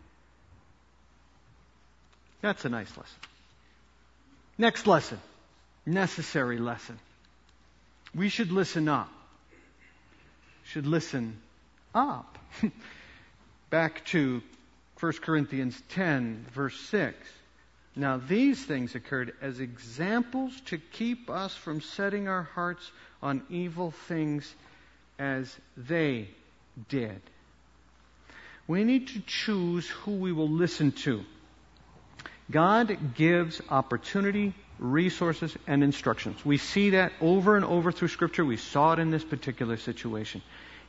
That's 2.42 2.66
a 2.66 2.70
nice 2.70 2.96
lesson. 2.96 3.20
Next 4.60 4.86
lesson. 4.86 5.20
Necessary 5.84 6.60
lesson. 6.60 7.00
We 8.14 8.30
should 8.30 8.52
listen 8.52 8.88
up. 8.88 9.10
Should 10.66 10.86
listen 10.86 11.42
up. 11.96 12.38
Back 13.72 14.06
to 14.12 14.44
1 15.00 15.14
Corinthians 15.14 15.82
10, 15.90 16.46
verse 16.54 16.80
6. 16.92 17.18
Now, 17.96 18.18
these 18.18 18.64
things 18.64 18.94
occurred 18.94 19.34
as 19.42 19.60
examples 19.60 20.62
to 20.66 20.78
keep 20.78 21.32
us 21.32 21.56
from 21.56 21.82
setting 21.82 22.28
our 22.28 22.44
hearts 22.44 22.92
on 23.20 23.42
evil 23.50 23.90
things 23.90 24.54
as 25.18 25.58
they 25.76 26.30
did. 26.88 27.20
We 28.68 28.84
need 28.84 29.10
to 29.10 29.22
choose 29.22 29.88
who 29.90 30.12
we 30.12 30.32
will 30.32 30.50
listen 30.50 30.92
to. 31.04 31.24
God 32.50 33.16
gives 33.16 33.62
opportunity, 33.70 34.54
resources, 34.78 35.56
and 35.68 35.84
instructions. 35.84 36.44
We 36.46 36.58
see 36.58 36.92
that 36.92 37.14
over 37.22 37.56
and 37.56 37.66
over 37.66 37.92
through 37.92 38.10
Scripture. 38.10 38.44
We 38.44 38.58
saw 38.58 38.94
it 38.94 39.00
in 39.00 39.10
this 39.10 39.24
particular 39.24 39.78
situation. 39.78 40.42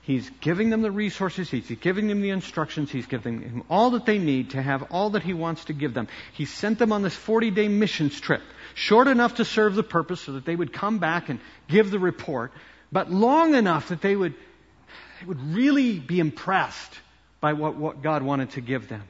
He's 0.02 0.28
giving 0.40 0.70
them 0.70 0.82
the 0.82 0.90
resources, 0.90 1.48
He's 1.48 1.70
giving 1.80 2.08
them 2.08 2.22
the 2.22 2.30
instructions, 2.30 2.90
He's 2.90 3.06
giving 3.06 3.40
them 3.40 3.62
all 3.70 3.90
that 3.90 4.04
they 4.04 4.18
need 4.18 4.50
to 4.50 4.60
have 4.60 4.82
all 4.90 5.10
that 5.10 5.22
He 5.22 5.32
wants 5.32 5.66
to 5.66 5.72
give 5.72 5.94
them. 5.94 6.08
He 6.32 6.44
sent 6.44 6.80
them 6.80 6.90
on 6.90 7.02
this 7.02 7.14
40 7.14 7.52
day 7.52 7.68
missions 7.68 8.20
trip, 8.20 8.42
short 8.74 9.06
enough 9.06 9.36
to 9.36 9.44
serve 9.44 9.76
the 9.76 9.84
purpose 9.84 10.20
so 10.20 10.32
that 10.32 10.44
they 10.44 10.56
would 10.56 10.72
come 10.72 10.98
back 10.98 11.28
and 11.28 11.38
give 11.68 11.92
the 11.92 12.00
report, 12.00 12.50
but 12.90 13.12
long 13.12 13.54
enough 13.54 13.90
that 13.90 14.00
they 14.00 14.16
would, 14.16 14.34
they 15.20 15.26
would 15.26 15.54
really 15.54 16.00
be 16.00 16.18
impressed 16.18 16.98
by 17.42 17.52
what, 17.52 17.74
what 17.74 18.00
God 18.00 18.22
wanted 18.22 18.50
to 18.50 18.62
give 18.62 18.88
them. 18.88 19.02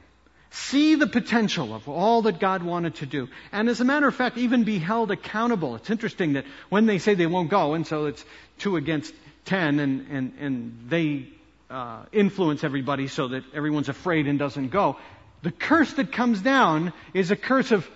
See 0.49 0.95
the 0.95 1.07
potential 1.07 1.73
of 1.73 1.87
all 1.87 2.23
that 2.23 2.39
God 2.39 2.63
wanted 2.63 2.95
to 2.95 3.05
do. 3.05 3.29
And 3.51 3.69
as 3.69 3.79
a 3.79 3.85
matter 3.85 4.07
of 4.07 4.15
fact, 4.15 4.37
even 4.37 4.65
be 4.65 4.79
held 4.79 5.11
accountable. 5.11 5.75
It's 5.75 5.89
interesting 5.89 6.33
that 6.33 6.45
when 6.69 6.85
they 6.87 6.97
say 6.97 7.13
they 7.13 7.27
won't 7.27 7.49
go, 7.49 7.75
and 7.75 7.87
so 7.87 8.07
it's 8.07 8.25
two 8.57 8.75
against 8.75 9.13
10 9.45 9.79
and, 9.79 10.07
and, 10.09 10.33
and 10.39 10.85
they 10.89 11.27
uh, 11.69 12.03
influence 12.11 12.63
everybody 12.63 13.07
so 13.07 13.29
that 13.29 13.43
everyone's 13.53 13.89
afraid 13.89 14.27
and 14.27 14.39
doesn't 14.39 14.69
go. 14.69 14.97
The 15.43 15.51
curse 15.51 15.93
that 15.93 16.11
comes 16.11 16.41
down 16.41 16.91
is 17.13 17.29
a 17.29 17.35
curse 17.35 17.71
of 17.71 17.87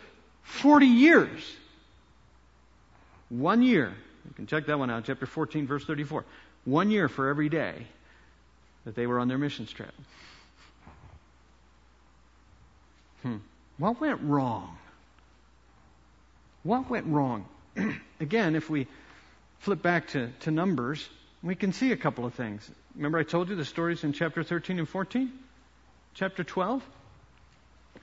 40 0.44 0.86
years. 0.86 1.56
One 3.30 3.64
year. 3.64 3.92
You 4.28 4.34
can 4.36 4.46
check 4.46 4.68
that 4.68 4.78
one 4.78 4.92
out, 4.92 5.06
chapter 5.06 5.26
14, 5.26 5.66
verse 5.66 5.84
34. 5.84 6.26
One 6.66 6.92
year 6.92 7.10
for 7.10 7.28
every 7.28 7.50
day 7.50 7.88
that 8.88 8.96
they 8.96 9.06
were 9.06 9.20
on 9.20 9.28
their 9.28 9.38
missions 9.38 9.70
trip. 9.70 9.94
Hmm. 13.22 13.36
What 13.78 14.00
went 14.00 14.22
wrong? 14.22 14.78
What 16.64 16.90
went 16.90 17.06
wrong? 17.08 17.44
Again, 18.22 18.56
if 18.56 18.70
we 18.70 18.88
flip 19.60 19.82
back 19.82 20.08
to, 20.12 20.30
to 20.40 20.52
Numbers, 20.52 21.06
we 21.44 21.54
can 21.54 21.74
see 21.74 21.92
a 21.92 21.98
couple 21.98 22.26
of 22.26 22.36
things. 22.36 22.72
Remember, 22.96 23.18
I 23.18 23.24
told 23.24 23.50
you 23.50 23.58
the 23.58 23.66
stories 23.66 24.06
in 24.06 24.14
chapter 24.14 24.42
13 24.42 24.80
and 24.80 24.88
14? 24.88 25.34
Chapter 26.14 26.46
12 26.46 26.82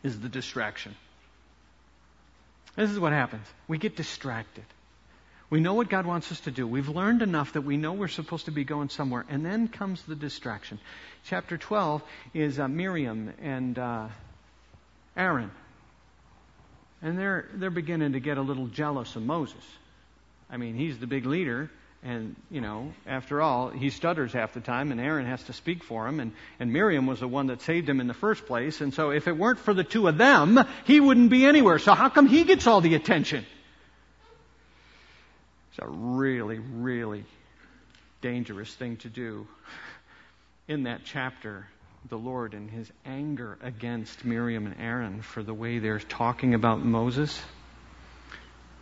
is 0.02 0.20
the 0.20 0.28
distraction. 0.28 0.94
This 2.76 2.90
is 2.90 3.00
what 3.00 3.14
happens. 3.14 3.46
We 3.68 3.78
get 3.78 3.96
distracted. 3.96 4.64
We 5.54 5.61
know 5.61 5.75
what 5.75 5.88
God 5.88 6.04
wants 6.04 6.32
us 6.32 6.40
to 6.40 6.50
do. 6.50 6.66
We've 6.66 6.88
learned 6.88 7.23
enough 7.23 7.52
that 7.52 7.61
we 7.61 7.76
know 7.76 7.92
we're 7.92 8.08
supposed 8.08 8.46
to 8.46 8.50
be 8.50 8.64
going 8.64 8.88
somewhere. 8.88 9.25
And 9.28 9.46
then 9.46 9.68
comes 9.68 10.02
the 10.02 10.16
distraction. 10.16 10.80
Chapter 11.26 11.56
12 11.56 12.02
is 12.34 12.58
uh, 12.58 12.66
Miriam 12.66 13.32
and 13.40 13.78
uh, 13.78 14.08
Aaron. 15.16 15.52
And 17.02 17.16
they're, 17.16 17.46
they're 17.54 17.70
beginning 17.70 18.14
to 18.14 18.18
get 18.18 18.37
a 18.37 18.42
little 18.42 18.66
jealous 18.66 19.14
of 19.14 19.23
Moses. 19.23 19.62
I 20.50 20.56
mean, 20.56 20.75
he's 20.75 20.99
the 20.99 21.06
big 21.06 21.25
leader, 21.25 21.70
and, 22.02 22.34
you 22.50 22.61
know, 22.61 22.92
after 23.06 23.40
all, 23.40 23.68
he 23.68 23.90
stutters 23.90 24.32
half 24.32 24.54
the 24.54 24.61
time, 24.61 24.90
and 24.90 25.00
Aaron 25.00 25.26
has 25.26 25.44
to 25.44 25.52
speak 25.52 25.84
for 25.84 26.08
him, 26.08 26.18
and, 26.18 26.32
and 26.58 26.73
Miriam 26.73 27.06
was 27.06 27.20
the 27.20 27.28
one 27.28 27.46
that 27.46 27.62
saved 27.62 27.88
him 27.88 28.00
in 28.00 28.08
the 28.08 28.12
first 28.12 28.46
place. 28.46 28.80
And 28.80 28.92
so 28.92 29.11
if 29.11 29.28
it 29.28 29.37
weren't 29.38 29.61
for 29.61 29.73
the 29.73 29.84
two 29.84 30.08
of 30.08 30.18
them, 30.18 30.58
he 30.84 30.99
wouldn't 30.99 31.30
be 31.30 31.46
anywhere. 31.46 31.78
So 31.78 31.94
how 31.94 32.08
come 32.08 32.26
he 32.26 32.42
gets 32.42 32.66
all 32.66 32.80
the 32.80 32.96
attention? 32.96 33.46
It's 35.75 35.85
a 35.85 35.88
really, 35.88 36.61
really 36.61 37.25
dangerous 38.21 38.73
thing 38.73 38.97
to 38.99 39.09
do. 39.09 39.49
In 40.69 40.84
that 40.84 41.00
chapter, 41.04 41.67
the 42.08 42.17
Lord 42.17 42.54
in 42.54 42.69
his 42.69 42.89
anger 43.04 43.58
against 43.60 44.25
Miriam 44.25 44.67
and 44.67 44.76
Aaron 44.80 45.21
for 45.21 45.43
the 45.43 45.52
way 45.52 45.80
they're 45.80 45.99
talking 45.99 46.54
about 46.54 46.84
Moses 46.84 47.43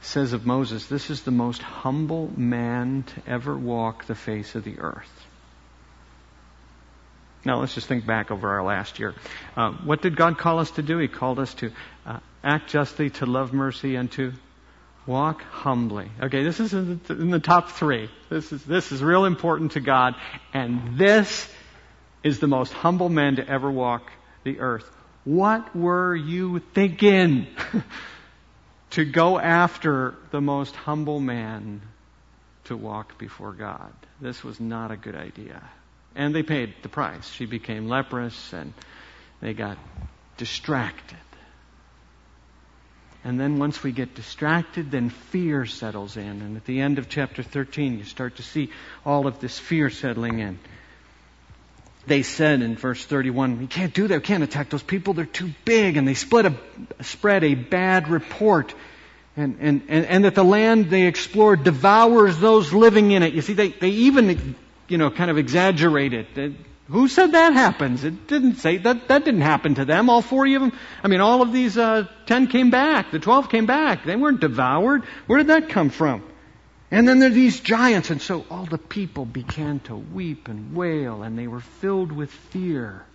says 0.02 0.35
of 0.35 0.44
Moses, 0.44 0.87
This 0.87 1.09
is 1.09 1.22
the 1.22 1.31
most 1.31 1.62
humble 1.62 2.31
man 2.37 3.05
to 3.05 3.31
ever 3.31 3.57
walk 3.57 4.05
the 4.05 4.14
face 4.14 4.55
of 4.55 4.62
the 4.62 4.78
earth. 4.81 5.26
Now 7.42 7.61
let's 7.61 7.74
just 7.74 7.87
think 7.87 8.05
back 8.05 8.31
over 8.31 8.50
our 8.50 8.62
last 8.62 8.98
year. 8.98 9.14
Uh, 9.57 9.72
what 9.85 10.02
did 10.02 10.14
God 10.14 10.37
call 10.37 10.59
us 10.59 10.70
to 10.72 10.83
do? 10.83 10.98
He 10.98 11.09
called 11.09 11.38
us 11.38 11.55
to 11.55 11.72
uh, 12.05 12.18
act 12.44 12.68
justly, 12.68 13.09
to 13.11 13.26
love 13.26 13.55
mercy, 13.55 13.94
and 13.94 14.12
to 14.12 14.35
walk 15.06 15.42
humbly. 15.42 16.10
Okay, 16.20 16.44
this 16.44 16.60
is 16.60 16.72
in 16.72 17.00
the, 17.06 17.14
in 17.14 17.30
the 17.30 17.40
top 17.40 17.70
three. 17.70 18.08
This 18.30 18.52
is 18.52 18.64
this 18.64 18.92
is 18.92 19.02
real 19.02 19.24
important 19.24 19.72
to 19.72 19.80
God, 19.80 20.14
and 20.52 20.98
this 20.98 21.48
is 22.22 22.38
the 22.38 22.46
most 22.46 22.72
humble 22.72 23.08
man 23.08 23.36
to 23.36 23.48
ever 23.48 23.70
walk 23.70 24.10
the 24.44 24.60
earth. 24.60 24.88
What 25.24 25.74
were 25.76 26.14
you 26.14 26.60
thinking? 26.74 27.46
to 28.92 29.06
go 29.06 29.38
after 29.38 30.14
the 30.32 30.40
most 30.40 30.76
humble 30.76 31.18
man 31.18 31.80
to 32.64 32.76
walk 32.76 33.18
before 33.18 33.52
God. 33.52 33.92
This 34.20 34.44
was 34.44 34.60
not 34.60 34.90
a 34.90 34.96
good 34.96 35.14
idea. 35.14 35.62
And 36.14 36.34
they 36.34 36.42
paid 36.42 36.74
the 36.82 36.90
price. 36.90 37.26
She 37.30 37.46
became 37.46 37.88
leprous 37.88 38.52
and 38.52 38.74
they 39.40 39.54
got 39.54 39.78
distracted. 40.36 41.16
And 43.24 43.38
then 43.38 43.58
once 43.58 43.82
we 43.82 43.92
get 43.92 44.14
distracted, 44.14 44.90
then 44.90 45.08
fear 45.08 45.64
settles 45.64 46.16
in. 46.16 46.42
And 46.42 46.56
at 46.56 46.64
the 46.64 46.80
end 46.80 46.98
of 46.98 47.08
chapter 47.08 47.42
13, 47.42 47.98
you 47.98 48.04
start 48.04 48.37
to 48.37 48.42
see 48.42 48.70
all 49.06 49.26
of 49.28 49.38
this 49.38 49.58
fear 49.58 49.90
settling 49.90 50.40
in. 50.40 50.58
They 52.06 52.22
said 52.22 52.62
in 52.62 52.74
verse 52.74 53.04
31, 53.04 53.61
we 53.61 53.68
can't 53.68 53.94
do 53.94 54.08
that. 54.08 54.14
We 54.14 54.22
can't 54.22 54.42
attack 54.42 54.70
those 54.70 54.82
people. 54.82 55.14
They're 55.14 55.24
too 55.24 55.52
big. 55.64 55.96
And 55.96 56.08
they 56.08 56.14
a, 56.46 57.04
spread 57.04 57.44
a 57.44 57.54
bad 57.54 58.08
report. 58.08 58.74
And, 59.37 59.58
and, 59.61 59.82
and, 59.88 60.04
and 60.06 60.24
that 60.24 60.35
the 60.35 60.42
land 60.42 60.90
they 60.90 61.06
explored 61.06 61.62
devours 61.62 62.38
those 62.40 62.72
living 62.72 63.12
in 63.12 63.22
it. 63.22 63.35
You 63.35 63.42
see, 63.42 63.52
they, 63.52 63.68
they 63.68 63.90
even, 63.90 64.56
you 64.88 64.98
know, 64.98 65.11
kind 65.11 65.30
of 65.30 65.38
exaggerated. 65.38 66.56
Who 66.88 67.08
said 67.08 67.32
that 67.32 67.52
happens? 67.52 68.04
It 68.04 68.26
didn't 68.26 68.56
say 68.56 68.76
that. 68.78 69.08
That 69.08 69.24
didn't 69.24 69.42
happen 69.42 69.76
to 69.76 69.84
them. 69.84 70.10
All 70.10 70.20
forty 70.20 70.54
of 70.54 70.62
them. 70.62 70.72
I 71.02 71.08
mean, 71.08 71.20
all 71.20 71.40
of 71.40 71.52
these 71.52 71.78
uh, 71.78 72.06
ten 72.26 72.48
came 72.48 72.70
back. 72.70 73.12
The 73.12 73.18
twelve 73.18 73.48
came 73.48 73.66
back. 73.66 74.04
They 74.04 74.16
weren't 74.16 74.40
devoured. 74.40 75.04
Where 75.26 75.38
did 75.38 75.46
that 75.46 75.68
come 75.68 75.90
from? 75.90 76.24
And 76.90 77.08
then 77.08 77.20
there 77.20 77.30
are 77.30 77.32
these 77.32 77.60
giants, 77.60 78.10
and 78.10 78.20
so 78.20 78.44
all 78.50 78.66
the 78.66 78.76
people 78.76 79.24
began 79.24 79.80
to 79.80 79.96
weep 79.96 80.48
and 80.48 80.76
wail, 80.76 81.22
and 81.22 81.38
they 81.38 81.46
were 81.46 81.60
filled 81.60 82.12
with 82.12 82.30
fear. 82.30 83.06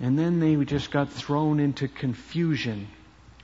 And 0.00 0.18
then 0.18 0.40
they 0.40 0.56
just 0.64 0.90
got 0.90 1.12
thrown 1.12 1.60
into 1.60 1.86
confusion. 1.86 2.88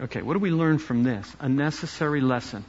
Okay, 0.01 0.23
what 0.23 0.33
do 0.33 0.41
we 0.41 0.51
learn 0.51 0.79
from 0.79 1.05
this? 1.05 1.31
A 1.39 1.49
necessary 1.49 2.21
lesson. 2.21 2.65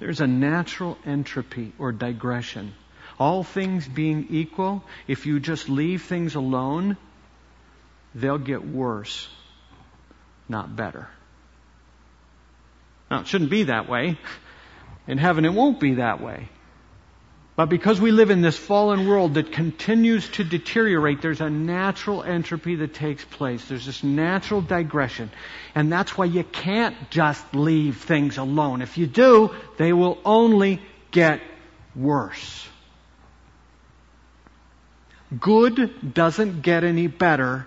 There's 0.00 0.20
a 0.20 0.26
natural 0.26 0.98
entropy 1.06 1.72
or 1.78 1.92
digression. 1.92 2.74
All 3.18 3.42
things 3.42 3.88
being 3.88 4.26
equal, 4.30 4.84
if 5.06 5.26
you 5.26 5.40
just 5.40 5.68
leave 5.68 6.02
things 6.02 6.34
alone, 6.34 6.96
they'll 8.14 8.38
get 8.38 8.66
worse, 8.66 9.28
not 10.48 10.74
better. 10.76 11.08
Now, 13.10 13.20
it 13.20 13.26
shouldn't 13.26 13.50
be 13.50 13.64
that 13.64 13.88
way. 13.88 14.18
In 15.06 15.18
heaven, 15.18 15.44
it 15.44 15.54
won't 15.54 15.80
be 15.80 15.94
that 15.94 16.20
way. 16.20 16.48
But 17.56 17.70
because 17.70 17.98
we 17.98 18.10
live 18.10 18.28
in 18.30 18.42
this 18.42 18.56
fallen 18.56 19.08
world 19.08 19.34
that 19.34 19.50
continues 19.50 20.28
to 20.30 20.44
deteriorate, 20.44 21.22
there's 21.22 21.40
a 21.40 21.48
natural 21.48 22.22
entropy 22.22 22.76
that 22.76 22.92
takes 22.92 23.24
place. 23.24 23.64
There's 23.64 23.86
this 23.86 24.04
natural 24.04 24.60
digression. 24.60 25.30
And 25.74 25.90
that's 25.90 26.18
why 26.18 26.26
you 26.26 26.44
can't 26.44 27.10
just 27.10 27.54
leave 27.54 27.96
things 27.96 28.36
alone. 28.36 28.82
If 28.82 28.98
you 28.98 29.06
do, 29.06 29.54
they 29.78 29.94
will 29.94 30.18
only 30.22 30.82
get 31.10 31.40
worse. 31.94 32.68
Good 35.38 36.14
doesn't 36.14 36.62
get 36.62 36.84
any 36.84 37.08
better, 37.08 37.66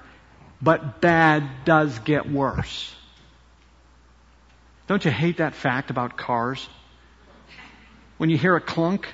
but 0.61 1.01
bad 1.01 1.65
does 1.65 1.97
get 1.99 2.29
worse. 2.29 2.95
Don't 4.87 5.03
you 5.03 5.11
hate 5.11 5.37
that 5.37 5.53
fact 5.53 5.89
about 5.89 6.17
cars? 6.17 6.67
When 8.17 8.29
you 8.29 8.37
hear 8.37 8.55
a 8.55 8.61
clunk, 8.61 9.07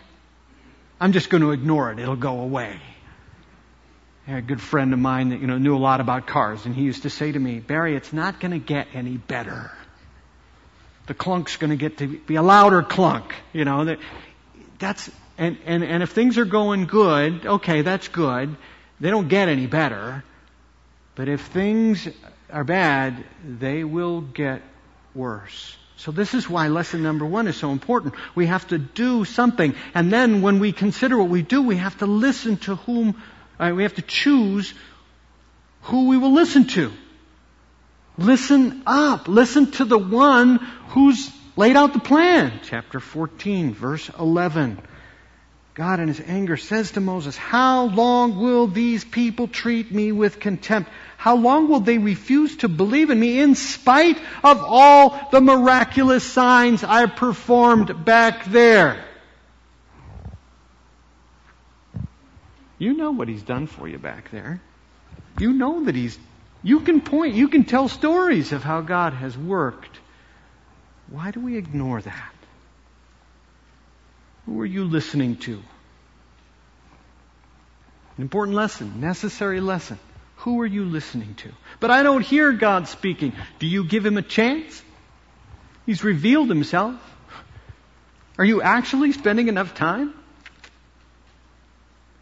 I'm 0.99 1.11
just 1.11 1.29
going 1.29 1.41
to 1.41 1.51
ignore 1.51 1.91
it. 1.91 1.99
It'll 1.99 2.15
go 2.15 2.39
away. 2.39 2.79
A 4.27 4.41
good 4.41 4.61
friend 4.61 4.93
of 4.93 4.99
mine 4.99 5.29
that, 5.29 5.39
you 5.39 5.47
know, 5.47 5.57
knew 5.57 5.75
a 5.75 5.77
lot 5.77 6.01
about 6.01 6.25
cars, 6.25 6.65
and 6.65 6.73
he 6.73 6.81
used 6.83 7.03
to 7.03 7.09
say 7.09 7.31
to 7.31 7.37
me, 7.37 7.59
Barry, 7.59 7.95
it's 7.95 8.11
not 8.11 8.39
going 8.39 8.51
to 8.51 8.59
get 8.59 8.87
any 8.93 9.17
better. 9.17 9.71
The 11.05 11.13
clunk's 11.13 11.57
going 11.57 11.69
to 11.69 11.75
get 11.75 11.97
to 11.99 12.07
be 12.07 12.35
a 12.35 12.41
louder 12.41 12.81
clunk, 12.81 13.35
you 13.53 13.65
know. 13.65 13.85
That 13.85 13.99
that's, 14.79 15.11
and, 15.37 15.57
and, 15.65 15.83
and 15.83 16.03
if 16.03 16.11
things 16.11 16.37
are 16.37 16.45
going 16.45 16.85
good, 16.85 17.45
okay, 17.45 17.81
that's 17.81 18.07
good. 18.07 18.55
They 18.99 19.09
don't 19.09 19.27
get 19.27 19.49
any 19.49 19.67
better. 19.67 20.23
But 21.15 21.27
if 21.27 21.41
things 21.41 22.07
are 22.49 22.63
bad, 22.63 23.23
they 23.43 23.83
will 23.83 24.21
get 24.21 24.61
worse. 25.13 25.77
So 25.97 26.11
this 26.11 26.33
is 26.33 26.49
why 26.49 26.67
lesson 26.67 27.03
number 27.03 27.25
one 27.25 27.47
is 27.47 27.55
so 27.55 27.71
important. 27.71 28.15
We 28.35 28.47
have 28.47 28.67
to 28.67 28.77
do 28.77 29.25
something. 29.25 29.75
And 29.93 30.11
then 30.11 30.41
when 30.41 30.59
we 30.59 30.71
consider 30.71 31.17
what 31.17 31.29
we 31.29 31.41
do, 31.41 31.61
we 31.61 31.77
have 31.77 31.97
to 31.99 32.05
listen 32.05 32.57
to 32.57 32.75
whom, 32.75 33.21
uh, 33.59 33.71
we 33.75 33.83
have 33.83 33.95
to 33.95 34.01
choose 34.01 34.73
who 35.83 36.07
we 36.07 36.17
will 36.17 36.33
listen 36.33 36.67
to. 36.67 36.91
Listen 38.17 38.83
up. 38.85 39.27
Listen 39.27 39.71
to 39.71 39.85
the 39.85 39.97
one 39.97 40.57
who's 40.89 41.31
laid 41.55 41.75
out 41.75 41.93
the 41.93 41.99
plan. 41.99 42.59
Chapter 42.63 42.99
14, 42.99 43.73
verse 43.73 44.09
11. 44.19 44.81
God 45.75 45.99
in 45.99 46.07
his 46.07 46.21
anger 46.21 46.55
says 46.55 46.91
to 46.91 47.01
Moses, 47.01 47.35
How 47.35 47.87
long 47.87 48.39
will 48.39 48.67
these 48.67 49.03
people 49.03 49.49
treat 49.49 49.91
me 49.91 50.13
with 50.13 50.39
contempt? 50.39 50.89
How 51.17 51.35
long 51.35 51.67
will 51.67 51.81
they 51.81 51.97
refuse 51.97 52.55
to 52.57 52.69
believe 52.69 53.09
in 53.09 53.19
me 53.19 53.41
in 53.41 53.55
spite 53.55 54.17
of 54.41 54.63
all 54.63 55.19
the 55.33 55.41
miraculous 55.41 56.23
signs 56.23 56.85
I 56.85 57.07
performed 57.07 58.05
back 58.05 58.45
there? 58.45 59.03
You 62.77 62.93
know 62.93 63.11
what 63.11 63.27
he's 63.27 63.43
done 63.43 63.67
for 63.67 63.85
you 63.85 63.97
back 63.97 64.31
there. 64.31 64.61
You 65.39 65.51
know 65.51 65.83
that 65.83 65.95
he's, 65.95 66.17
you 66.63 66.81
can 66.81 67.01
point, 67.01 67.35
you 67.35 67.49
can 67.49 67.65
tell 67.65 67.89
stories 67.89 68.53
of 68.53 68.63
how 68.63 68.79
God 68.79 69.11
has 69.11 69.37
worked. 69.37 69.99
Why 71.09 71.31
do 71.31 71.41
we 71.41 71.57
ignore 71.57 72.01
that? 72.01 72.34
Who 74.45 74.61
are 74.61 74.65
you 74.65 74.85
listening 74.85 75.37
to? 75.37 75.53
An 78.17 78.21
important 78.21 78.55
lesson, 78.55 79.01
necessary 79.01 79.59
lesson. 79.59 79.99
Who 80.37 80.61
are 80.61 80.65
you 80.65 80.85
listening 80.85 81.35
to? 81.35 81.51
But 81.79 81.91
I 81.91 82.03
don't 82.03 82.21
hear 82.21 82.53
God 82.53 82.87
speaking. 82.87 83.33
Do 83.59 83.67
you 83.67 83.85
give 83.85 84.05
him 84.05 84.17
a 84.17 84.21
chance? 84.21 84.81
He's 85.85 86.03
revealed 86.03 86.49
himself. 86.49 86.95
Are 88.37 88.45
you 88.45 88.61
actually 88.61 89.11
spending 89.11 89.47
enough 89.47 89.75
time 89.75 90.13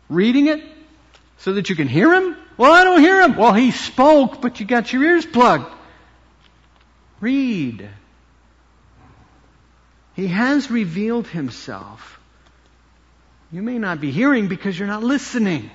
reading 0.10 0.48
it 0.48 0.64
so 1.38 1.54
that 1.54 1.70
you 1.70 1.76
can 1.76 1.88
hear 1.88 2.14
him? 2.14 2.38
Well, 2.56 2.72
I 2.72 2.84
don't 2.84 3.02
hear 3.02 3.22
him. 3.22 3.36
Well, 3.36 3.54
he 3.54 3.72
spoke, 3.72 4.42
but 4.42 4.60
you 4.60 4.66
got 4.66 4.94
your 4.94 5.04
ears 5.04 5.26
plugged. 5.26 5.72
Read. 7.20 7.90
He 10.16 10.28
has 10.28 10.70
revealed 10.70 11.28
himself. 11.28 12.20
You 13.52 13.62
may 13.62 13.78
not 13.78 14.02
be 14.02 14.12
hearing 14.12 14.48
because 14.48 14.78
you're 14.78 14.88
not 14.88 15.04
listening. 15.04 15.70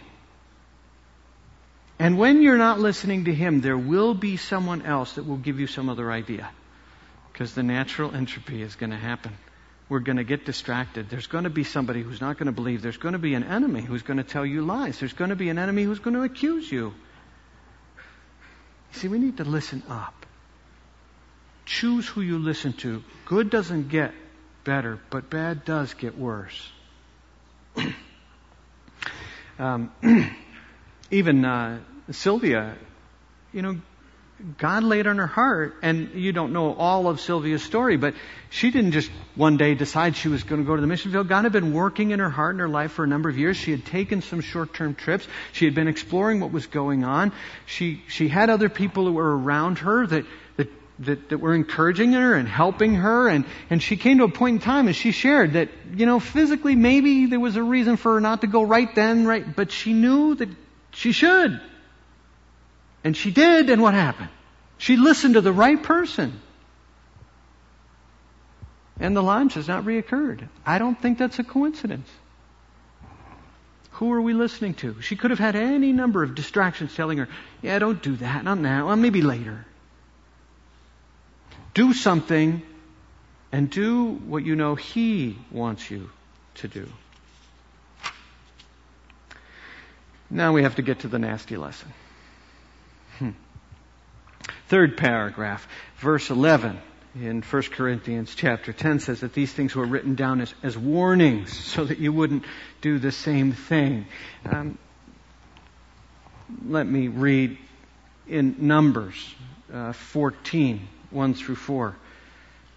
And 1.98 2.16
when 2.16 2.42
you're 2.42 2.59
not 2.59 2.79
listening 2.79 3.24
to 3.24 3.35
him, 3.35 3.61
there 3.61 3.77
will 3.77 4.14
be 4.14 4.37
someone 4.37 4.83
else 4.83 5.14
that 5.14 5.27
will 5.27 5.37
give 5.37 5.59
you 5.59 5.66
some 5.66 5.88
other 5.88 6.11
idea. 6.11 6.48
Because 7.33 7.55
the 7.55 7.62
natural 7.62 8.14
entropy 8.14 8.62
is 8.62 8.77
going 8.77 8.90
to 8.90 8.96
happen. 8.96 9.33
We're 9.88 10.01
going 10.01 10.18
to 10.18 10.24
get 10.24 10.44
distracted. 10.44 11.09
There's 11.09 11.27
going 11.27 11.44
to 11.44 11.51
be 11.51 11.64
somebody 11.64 12.03
who's 12.03 12.20
not 12.20 12.37
going 12.37 12.46
to 12.46 12.53
believe. 12.53 12.83
There's 12.83 12.98
going 12.98 13.14
to 13.14 13.18
be 13.18 13.35
an 13.35 13.42
enemy 13.42 13.81
who's 13.81 14.03
going 14.03 14.18
to 14.18 14.24
tell 14.24 14.44
you 14.44 14.62
lies. 14.62 14.98
There's 14.98 15.12
going 15.12 15.31
to 15.31 15.37
be 15.37 15.48
an 15.48 15.59
enemy 15.59 15.83
who's 15.83 15.98
going 15.98 16.14
to 16.14 16.22
accuse 16.22 16.70
you. 16.70 16.92
You 18.92 18.98
see, 18.98 19.09
we 19.09 19.18
need 19.18 19.38
to 19.38 19.44
listen 19.44 19.83
up. 19.88 20.27
Choose 21.64 22.07
who 22.07 22.20
you 22.20 22.38
listen 22.38 22.72
to. 22.74 23.03
Good 23.27 23.51
doesn't 23.51 23.88
get 23.88 24.12
better, 24.68 25.00
but 25.09 25.31
bad 25.31 25.64
does 25.64 25.94
get 25.94 26.18
worse. 26.18 26.70
um, 29.59 29.90
even 31.11 31.42
uh, 31.42 31.78
Sylvia, 32.11 32.76
you 33.54 33.62
know, 33.62 33.81
God 34.59 34.85
laid 34.85 35.07
on 35.07 35.16
her 35.16 35.26
heart, 35.26 35.76
and 35.83 36.11
you 36.12 36.33
don't 36.33 36.52
know 36.52 36.74
all 36.74 37.09
of 37.09 37.18
Sylvia's 37.18 37.62
story, 37.62 37.96
but 37.96 38.12
she 38.50 38.70
didn't 38.70 38.92
just 38.92 39.11
one 39.35 39.57
day 39.57 39.74
decide 39.74 40.16
she 40.16 40.28
was 40.28 40.42
going 40.42 40.61
to 40.61 40.66
go 40.66 40.76
to 40.76 40.83
the 40.83 40.87
mission 40.87 41.12
field. 41.12 41.28
God 41.28 41.44
had 41.44 41.52
been 41.52 41.72
working 41.72 42.11
in 42.11 42.20
her 42.20 42.28
heart 42.28 42.50
and 42.50 42.61
her 42.61 42.68
life 42.68 42.92
for 42.92 43.04
a 43.04 43.09
number 43.09 43.31
of 43.31 43.38
years. 43.38 43.57
She 43.57 43.70
had 43.70 43.87
taken 43.87 44.20
some 44.20 44.42
short-term 44.42 44.96
trips. 44.96 45.26
She 45.52 45.64
had 45.64 45.74
been 45.74 45.88
exploring 45.88 46.40
what 46.40 46.52
was 46.52 46.66
going 46.66 47.04
on. 47.04 47.33
She 47.64 48.02
she 48.07 48.28
had 48.28 48.50
other 48.50 48.68
people 48.68 49.07
who 49.07 49.14
were 49.14 49.38
around 49.38 49.78
her 49.78 50.07
that 50.07 50.26
that 51.01 51.29
that, 51.29 51.39
were 51.39 51.55
encouraging 51.55 52.13
her 52.13 52.35
and 52.35 52.49
helping 52.49 52.95
her, 52.95 53.29
and 53.29 53.45
and 53.71 53.83
she 53.83 53.97
came 53.97 54.19
to 54.19 54.25
a 54.25 54.31
point 54.31 54.57
in 54.57 54.61
time, 54.61 54.89
as 54.89 54.97
she 54.97 55.13
shared, 55.13 55.55
that 55.55 55.69
you 55.95 56.07
know 56.07 56.21
physically 56.21 56.75
maybe 56.75 57.27
there 57.27 57.41
was 57.41 57.57
a 57.57 57.63
reason 57.63 57.97
for 57.97 58.15
her 58.15 58.21
not 58.21 58.41
to 58.41 58.47
go 58.47 58.63
right 58.63 58.95
then, 58.95 59.27
right, 59.27 59.57
but 59.57 59.71
she 59.73 59.93
knew 59.93 60.35
that 60.35 60.49
she 60.93 61.13
should. 61.13 61.61
And 63.05 63.17
she 63.17 63.31
did, 63.31 63.71
and 63.71 63.81
what 63.81 63.95
happened? 63.95 64.31
She 64.77 64.97
listened 64.97 65.35
to 65.35 65.41
the 65.41 65.53
right 65.53 65.83
person. 65.83 66.41
And 69.01 69.17
the 69.17 69.23
launch 69.23 69.55
has 69.55 69.69
not 69.69 69.85
reoccurred. 69.85 70.49
I 70.67 70.79
don't 70.79 71.01
think 71.01 71.19
that's 71.19 71.39
a 71.39 71.45
coincidence. 71.45 72.09
Who 73.93 74.13
are 74.13 74.21
we 74.21 74.33
listening 74.33 74.75
to? 74.75 75.01
She 75.01 75.17
could 75.17 75.31
have 75.31 75.39
had 75.39 75.57
any 75.57 75.93
number 75.93 76.23
of 76.23 76.35
distractions 76.35 76.95
telling 76.95 77.19
her, 77.19 77.29
yeah, 77.63 77.79
don't 77.79 78.01
do 78.01 78.17
that, 78.17 78.45
not 78.45 78.59
now, 78.59 78.87
well, 78.87 78.97
maybe 78.97 79.23
later. 79.23 79.65
Do 81.79 81.93
something 81.93 82.61
and 83.53 83.71
do 83.71 84.07
what 84.11 84.45
you 84.45 84.57
know 84.57 84.75
He 84.75 85.38
wants 85.53 85.88
you 85.88 86.11
to 86.57 86.67
do. 86.67 86.88
Now 90.29 90.55
we 90.55 90.64
have 90.64 90.75
to 90.75 90.83
get 90.83 90.99
to 91.01 91.09
the 91.09 91.21
nasty 91.21 91.57
lesson. 91.57 91.93
Hmm. 93.21 93.31
Third 94.67 94.97
paragraph, 94.97 95.69
verse 95.99 96.31
11 96.31 96.81
in 97.14 97.43
1 97.43 97.62
Corinthians 97.71 98.35
chapter 98.35 98.73
10 98.73 98.99
says 98.99 99.21
that 99.21 99.33
these 99.33 99.53
things 99.53 99.77
were 99.77 99.87
written 99.87 100.17
down 100.17 100.41
as, 100.41 100.53
as 100.64 100.77
warnings 100.77 101.57
so 101.57 101.85
that 101.85 101.99
you 101.99 102.12
wouldn't 102.12 102.45
do 102.81 102.99
the 102.99 103.12
same 103.12 103.53
thing. 103.53 104.07
Um, 104.45 104.79
let 106.67 106.88
me 106.88 107.07
read 107.07 107.57
in 108.27 108.57
Numbers 108.67 109.14
uh, 109.73 109.93
14, 109.93 110.88
1 111.11 111.35
through 111.35 111.57
4. 111.57 111.94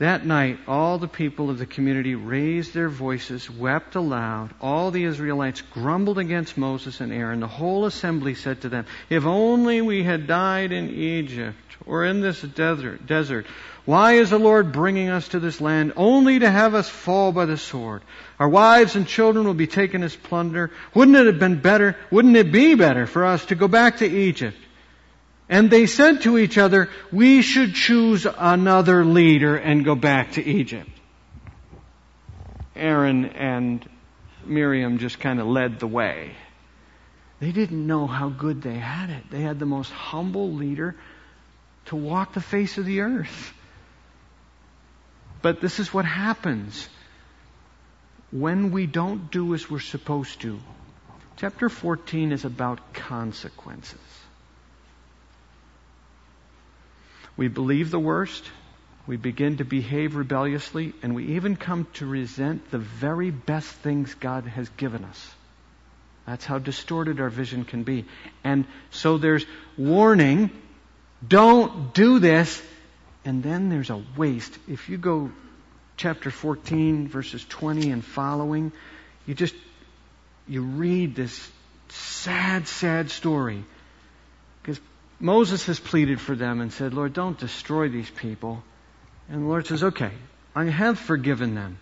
That 0.01 0.25
night, 0.25 0.57
all 0.67 0.97
the 0.97 1.07
people 1.07 1.51
of 1.51 1.59
the 1.59 1.67
community 1.67 2.15
raised 2.15 2.73
their 2.73 2.89
voices, 2.89 3.47
wept 3.47 3.93
aloud. 3.93 4.51
All 4.59 4.89
the 4.89 5.03
Israelites 5.03 5.61
grumbled 5.61 6.17
against 6.17 6.57
Moses 6.57 7.01
and 7.01 7.13
Aaron. 7.13 7.39
The 7.39 7.47
whole 7.47 7.85
assembly 7.85 8.33
said 8.33 8.61
to 8.61 8.69
them, 8.69 8.87
If 9.11 9.27
only 9.27 9.79
we 9.81 10.01
had 10.01 10.25
died 10.25 10.71
in 10.71 10.89
Egypt 10.89 11.59
or 11.85 12.03
in 12.03 12.19
this 12.19 12.41
desert, 12.41 13.05
desert. 13.05 13.45
Why 13.85 14.13
is 14.13 14.31
the 14.31 14.39
Lord 14.39 14.71
bringing 14.71 15.09
us 15.09 15.27
to 15.29 15.39
this 15.39 15.61
land 15.61 15.93
only 15.95 16.39
to 16.39 16.49
have 16.49 16.73
us 16.73 16.89
fall 16.89 17.31
by 17.31 17.45
the 17.45 17.57
sword? 17.57 18.01
Our 18.39 18.49
wives 18.49 18.95
and 18.95 19.07
children 19.07 19.45
will 19.45 19.53
be 19.53 19.67
taken 19.67 20.01
as 20.01 20.15
plunder. 20.15 20.71
Wouldn't 20.95 21.17
it 21.17 21.27
have 21.27 21.39
been 21.39 21.61
better, 21.61 21.95
wouldn't 22.09 22.37
it 22.37 22.51
be 22.51 22.73
better 22.73 23.05
for 23.05 23.25
us 23.25 23.45
to 23.45 23.55
go 23.55 23.67
back 23.67 23.97
to 23.97 24.07
Egypt? 24.07 24.57
And 25.51 25.69
they 25.69 25.85
said 25.85 26.21
to 26.21 26.37
each 26.37 26.57
other, 26.57 26.89
we 27.11 27.41
should 27.41 27.73
choose 27.73 28.25
another 28.25 29.03
leader 29.03 29.57
and 29.57 29.83
go 29.83 29.95
back 29.95 30.31
to 30.33 30.43
Egypt. 30.43 30.89
Aaron 32.73 33.25
and 33.25 33.87
Miriam 34.45 34.97
just 34.97 35.19
kind 35.19 35.41
of 35.41 35.47
led 35.47 35.77
the 35.77 35.87
way. 35.87 36.31
They 37.41 37.51
didn't 37.51 37.85
know 37.85 38.07
how 38.07 38.29
good 38.29 38.61
they 38.61 38.75
had 38.75 39.09
it. 39.09 39.29
They 39.29 39.41
had 39.41 39.59
the 39.59 39.65
most 39.65 39.91
humble 39.91 40.53
leader 40.53 40.95
to 41.87 41.97
walk 41.97 42.33
the 42.33 42.39
face 42.39 42.77
of 42.77 42.85
the 42.85 43.01
earth. 43.01 43.53
But 45.41 45.59
this 45.59 45.79
is 45.79 45.93
what 45.93 46.05
happens 46.05 46.87
when 48.31 48.71
we 48.71 48.87
don't 48.87 49.29
do 49.29 49.53
as 49.53 49.69
we're 49.69 49.79
supposed 49.79 50.39
to. 50.41 50.59
Chapter 51.35 51.67
14 51.67 52.31
is 52.31 52.45
about 52.45 52.93
consequences. 52.93 53.99
We 57.41 57.47
believe 57.47 57.89
the 57.89 57.99
worst. 57.99 58.43
We 59.07 59.17
begin 59.17 59.57
to 59.57 59.65
behave 59.65 60.15
rebelliously, 60.15 60.93
and 61.01 61.15
we 61.15 61.37
even 61.37 61.55
come 61.55 61.87
to 61.93 62.05
resent 62.05 62.69
the 62.69 62.77
very 62.77 63.31
best 63.31 63.67
things 63.67 64.13
God 64.13 64.45
has 64.45 64.69
given 64.77 65.03
us. 65.03 65.31
That's 66.27 66.45
how 66.45 66.59
distorted 66.59 67.19
our 67.19 67.31
vision 67.31 67.65
can 67.65 67.81
be. 67.81 68.05
And 68.43 68.65
so 68.91 69.17
there's 69.17 69.43
warning 69.75 70.51
don't 71.27 71.95
do 71.95 72.19
this. 72.19 72.61
And 73.25 73.41
then 73.41 73.69
there's 73.69 73.89
a 73.89 74.03
waste. 74.15 74.55
If 74.67 74.89
you 74.89 74.99
go 74.99 75.31
chapter 75.97 76.29
14, 76.29 77.07
verses 77.07 77.43
20 77.49 77.89
and 77.89 78.05
following, 78.05 78.71
you 79.25 79.33
just, 79.33 79.55
you 80.47 80.61
read 80.61 81.15
this 81.15 81.49
sad, 81.89 82.67
sad 82.67 83.09
story. 83.09 83.63
Because 84.61 84.79
Moses 85.21 85.65
has 85.67 85.79
pleaded 85.79 86.19
for 86.19 86.35
them 86.35 86.61
and 86.61 86.73
said, 86.73 86.93
Lord, 86.93 87.13
don't 87.13 87.37
destroy 87.37 87.89
these 87.89 88.09
people. 88.09 88.63
And 89.29 89.43
the 89.43 89.47
Lord 89.47 89.67
says, 89.67 89.83
okay, 89.83 90.11
I 90.55 90.65
have 90.65 90.97
forgiven 90.97 91.53
them. 91.53 91.79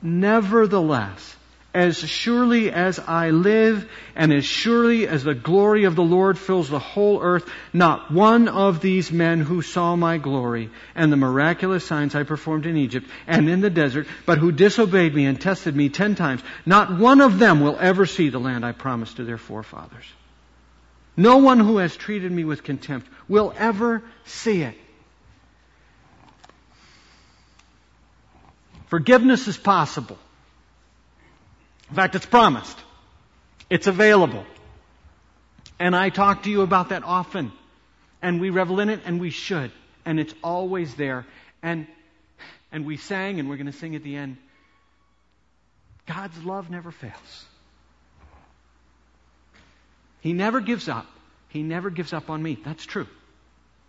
Nevertheless, 0.00 1.36
as 1.74 1.98
surely 1.98 2.72
as 2.72 2.98
I 2.98 3.30
live, 3.30 3.88
and 4.16 4.32
as 4.32 4.46
surely 4.46 5.06
as 5.06 5.22
the 5.22 5.34
glory 5.34 5.84
of 5.84 5.96
the 5.96 6.02
Lord 6.02 6.38
fills 6.38 6.70
the 6.70 6.78
whole 6.78 7.20
earth, 7.22 7.48
not 7.74 8.10
one 8.10 8.48
of 8.48 8.80
these 8.80 9.12
men 9.12 9.40
who 9.40 9.60
saw 9.60 9.94
my 9.94 10.16
glory 10.16 10.70
and 10.94 11.12
the 11.12 11.16
miraculous 11.16 11.84
signs 11.84 12.14
I 12.14 12.22
performed 12.22 12.64
in 12.64 12.78
Egypt 12.78 13.06
and 13.26 13.50
in 13.50 13.60
the 13.60 13.70
desert, 13.70 14.06
but 14.24 14.38
who 14.38 14.50
disobeyed 14.50 15.14
me 15.14 15.26
and 15.26 15.38
tested 15.38 15.76
me 15.76 15.90
ten 15.90 16.14
times, 16.14 16.42
not 16.64 16.98
one 16.98 17.20
of 17.20 17.38
them 17.38 17.60
will 17.60 17.76
ever 17.78 18.06
see 18.06 18.30
the 18.30 18.40
land 18.40 18.64
I 18.64 18.72
promised 18.72 19.16
to 19.16 19.24
their 19.24 19.38
forefathers. 19.38 20.06
No 21.18 21.38
one 21.38 21.58
who 21.58 21.78
has 21.78 21.96
treated 21.96 22.30
me 22.30 22.44
with 22.44 22.62
contempt 22.62 23.08
will 23.28 23.52
ever 23.56 24.04
see 24.24 24.62
it. 24.62 24.76
Forgiveness 28.86 29.48
is 29.48 29.56
possible. 29.56 30.16
In 31.90 31.96
fact, 31.96 32.14
it's 32.14 32.24
promised. 32.24 32.78
It's 33.68 33.88
available. 33.88 34.46
And 35.80 35.96
I 35.96 36.10
talk 36.10 36.44
to 36.44 36.50
you 36.50 36.62
about 36.62 36.90
that 36.90 37.02
often. 37.02 37.50
And 38.22 38.40
we 38.40 38.50
revel 38.50 38.78
in 38.78 38.88
it, 38.88 39.00
and 39.04 39.20
we 39.20 39.30
should. 39.30 39.72
And 40.04 40.20
it's 40.20 40.34
always 40.44 40.94
there. 40.94 41.26
And, 41.64 41.88
and 42.70 42.86
we 42.86 42.96
sang, 42.96 43.40
and 43.40 43.48
we're 43.48 43.56
going 43.56 43.66
to 43.66 43.72
sing 43.72 43.96
at 43.96 44.04
the 44.04 44.14
end 44.14 44.36
God's 46.06 46.44
love 46.44 46.70
never 46.70 46.92
fails. 46.92 47.47
He 50.20 50.32
never 50.32 50.60
gives 50.60 50.88
up. 50.88 51.06
He 51.48 51.62
never 51.62 51.90
gives 51.90 52.12
up 52.12 52.30
on 52.30 52.42
me. 52.42 52.58
That's 52.62 52.84
true. 52.84 53.06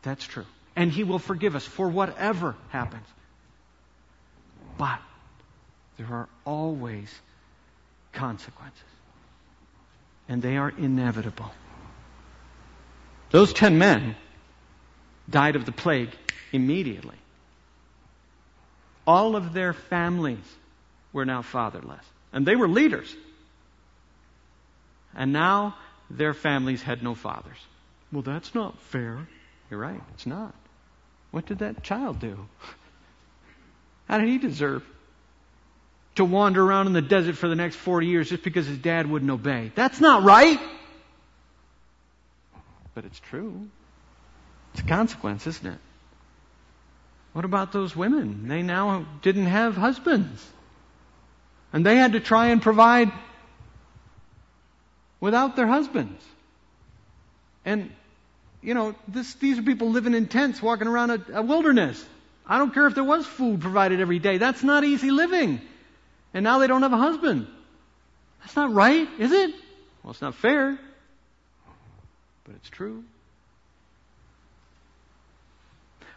That's 0.01 0.25
true. 0.25 0.45
And 0.75 0.91
He 0.91 1.03
will 1.03 1.19
forgive 1.19 1.55
us 1.55 1.65
for 1.65 1.89
whatever 1.89 2.55
happens. 2.69 3.05
But 4.77 4.99
there 5.97 6.07
are 6.07 6.29
always 6.45 7.13
consequences. 8.13 8.81
And 10.27 10.41
they 10.41 10.57
are 10.57 10.69
inevitable. 10.69 11.51
Those 13.31 13.51
ten 13.51 13.77
men 13.77 14.15
died 15.29 15.55
of 15.55 15.65
the 15.65 15.71
plague 15.71 16.11
immediately. 16.51 17.17
All 19.05 19.35
of 19.35 19.53
their 19.53 19.73
families 19.73 20.37
were 21.11 21.25
now 21.25 21.41
fatherless. 21.41 22.03
And 22.31 22.45
they 22.45 22.55
were 22.55 22.67
leaders. 22.67 23.13
And 25.15 25.33
now 25.33 25.75
their 26.09 26.33
families 26.33 26.81
had 26.81 27.03
no 27.03 27.15
fathers. 27.15 27.57
Well, 28.11 28.21
that's 28.21 28.55
not 28.55 28.79
fair. 28.81 29.27
You're 29.69 29.79
right, 29.79 30.01
it's 30.13 30.25
not. 30.25 30.53
What 31.31 31.45
did 31.45 31.59
that 31.59 31.83
child 31.83 32.19
do? 32.19 32.47
How 34.07 34.17
did 34.17 34.27
he 34.27 34.39
deserve 34.39 34.83
to 36.15 36.25
wander 36.25 36.63
around 36.63 36.87
in 36.87 36.93
the 36.93 37.01
desert 37.01 37.37
for 37.37 37.47
the 37.47 37.55
next 37.55 37.75
40 37.75 38.07
years 38.07 38.29
just 38.29 38.43
because 38.43 38.65
his 38.65 38.79
dad 38.79 39.07
wouldn't 39.07 39.29
obey? 39.29 39.71
That's 39.75 40.01
not 40.01 40.23
right. 40.23 40.59
But 42.95 43.05
it's 43.05 43.19
true. 43.19 43.67
It's 44.73 44.81
a 44.81 44.85
consequence, 44.85 45.45
isn't 45.45 45.67
it? 45.67 45.79
What 47.33 47.45
about 47.45 47.71
those 47.71 47.95
women? 47.95 48.47
They 48.47 48.63
now 48.63 49.05
didn't 49.21 49.45
have 49.45 49.77
husbands. 49.77 50.45
And 51.71 51.85
they 51.85 51.95
had 51.95 52.13
to 52.13 52.19
try 52.19 52.47
and 52.47 52.61
provide 52.61 53.11
without 55.19 55.55
their 55.55 55.67
husbands. 55.67 56.23
And, 57.65 57.91
you 58.61 58.73
know, 58.73 58.95
this, 59.07 59.33
these 59.35 59.59
are 59.59 59.63
people 59.63 59.89
living 59.89 60.13
in 60.13 60.27
tents, 60.27 60.61
walking 60.61 60.87
around 60.87 61.11
a, 61.11 61.21
a 61.33 61.41
wilderness. 61.41 62.03
I 62.45 62.57
don't 62.57 62.73
care 62.73 62.87
if 62.87 62.95
there 62.95 63.03
was 63.03 63.25
food 63.25 63.61
provided 63.61 63.99
every 63.99 64.19
day. 64.19 64.37
That's 64.37 64.63
not 64.63 64.83
easy 64.83 65.11
living. 65.11 65.61
And 66.33 66.43
now 66.43 66.59
they 66.59 66.67
don't 66.67 66.81
have 66.81 66.93
a 66.93 66.97
husband. 66.97 67.47
That's 68.41 68.55
not 68.55 68.73
right, 68.73 69.07
is 69.19 69.31
it? 69.31 69.53
Well, 70.03 70.11
it's 70.11 70.21
not 70.21 70.35
fair. 70.35 70.79
But 72.45 72.55
it's 72.55 72.69
true. 72.69 73.03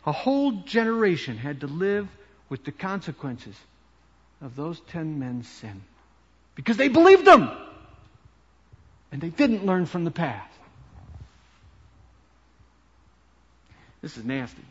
A 0.07 0.13
whole 0.13 0.53
generation 0.63 1.37
had 1.37 1.61
to 1.61 1.67
live 1.67 2.09
with 2.49 2.65
the 2.65 2.73
consequences 2.73 3.55
of 4.41 4.57
those 4.57 4.81
ten 4.89 5.19
men's 5.19 5.49
sin. 5.49 5.83
Because 6.55 6.77
they 6.77 6.89
believed 6.89 7.25
them. 7.25 7.51
And 9.13 9.21
they 9.21 9.29
didn't 9.29 9.67
learn 9.67 9.85
from 9.85 10.05
the 10.05 10.11
past. 10.11 10.49
This 14.01 14.17
is 14.17 14.25
nasty. 14.25 14.65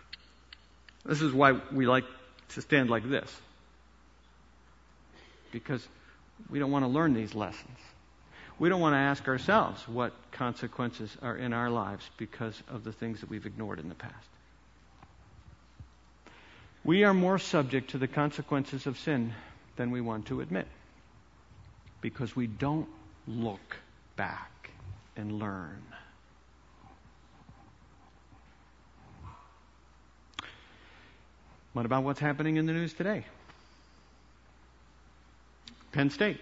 this 1.06 1.22
is 1.22 1.32
why 1.32 1.52
we 1.72 1.86
like 1.86 2.04
to 2.50 2.60
stand 2.60 2.90
like 2.90 3.08
this. 3.08 3.34
Because 5.52 5.86
we 6.50 6.58
don't 6.58 6.72
want 6.72 6.84
to 6.84 6.88
learn 6.88 7.14
these 7.14 7.34
lessons. 7.34 7.78
We 8.58 8.68
don't 8.68 8.80
want 8.80 8.94
to 8.94 8.98
ask 8.98 9.26
ourselves 9.28 9.86
what 9.88 10.12
consequences 10.32 11.16
are 11.22 11.36
in 11.36 11.52
our 11.52 11.70
lives 11.70 12.08
because 12.16 12.60
of 12.68 12.84
the 12.84 12.92
things 12.92 13.20
that 13.20 13.30
we've 13.30 13.46
ignored 13.46 13.78
in 13.78 13.88
the 13.88 13.94
past. 13.94 14.28
We 16.84 17.04
are 17.04 17.14
more 17.14 17.38
subject 17.38 17.90
to 17.90 17.98
the 17.98 18.08
consequences 18.08 18.86
of 18.86 18.98
sin 18.98 19.32
than 19.76 19.92
we 19.92 20.00
want 20.00 20.26
to 20.26 20.40
admit 20.40 20.66
because 22.00 22.34
we 22.34 22.48
don't 22.48 22.88
look 23.26 23.76
back 24.16 24.70
and 25.16 25.38
learn. 25.38 25.82
What 31.72 31.86
about 31.86 32.04
what's 32.04 32.20
happening 32.20 32.56
in 32.56 32.66
the 32.66 32.72
news 32.72 32.92
today? 32.92 33.24
Penn 35.92 36.10
State, 36.10 36.38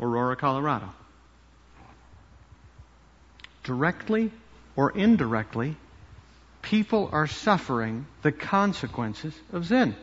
Aurora, 0.00 0.36
Colorado. 0.36 0.88
Directly 3.64 4.30
or 4.76 4.90
indirectly, 4.90 5.76
people 6.62 7.08
are 7.12 7.26
suffering 7.26 8.06
the 8.22 8.30
consequences 8.30 9.34
of 9.52 9.66
sin. 9.66 9.96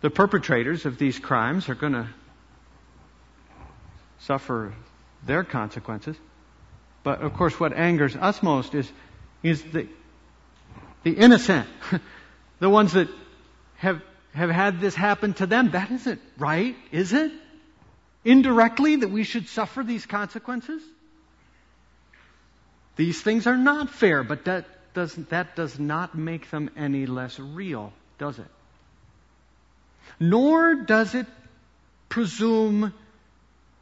The 0.00 0.10
perpetrators 0.10 0.86
of 0.86 0.98
these 0.98 1.18
crimes 1.18 1.68
are 1.68 1.74
going 1.74 1.94
to 1.94 2.08
suffer 4.20 4.72
their 5.26 5.42
consequences. 5.44 6.16
But 7.02 7.20
of 7.20 7.34
course, 7.34 7.58
what 7.58 7.72
angers 7.72 8.14
us 8.14 8.42
most 8.42 8.74
is, 8.74 8.90
is 9.42 9.62
the, 9.62 9.88
the 11.02 11.12
innocent, 11.12 11.66
the 12.60 12.70
ones 12.70 12.92
that 12.92 13.08
have, 13.76 14.02
have 14.34 14.50
had 14.50 14.80
this 14.80 14.94
happen 14.94 15.34
to 15.34 15.46
them. 15.46 15.72
That 15.72 15.90
isn't 15.90 16.20
right, 16.38 16.76
is 16.92 17.12
it? 17.12 17.32
Indirectly, 18.24 18.96
that 18.96 19.10
we 19.10 19.24
should 19.24 19.48
suffer 19.48 19.82
these 19.82 20.06
consequences? 20.06 20.82
These 22.96 23.20
things 23.22 23.46
are 23.46 23.56
not 23.56 23.90
fair, 23.90 24.22
but 24.22 24.44
that 24.44 24.66
doesn't, 24.92 25.30
that 25.30 25.56
does 25.56 25.78
not 25.78 26.16
make 26.16 26.50
them 26.50 26.70
any 26.76 27.06
less 27.06 27.38
real, 27.38 27.92
does 28.18 28.38
it? 28.38 28.48
Nor 30.20 30.74
does 30.74 31.14
it 31.14 31.26
presume 32.08 32.92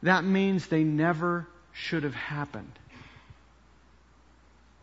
that 0.03 0.23
means 0.23 0.67
they 0.67 0.83
never 0.83 1.47
should 1.73 2.03
have 2.03 2.15
happened. 2.15 2.71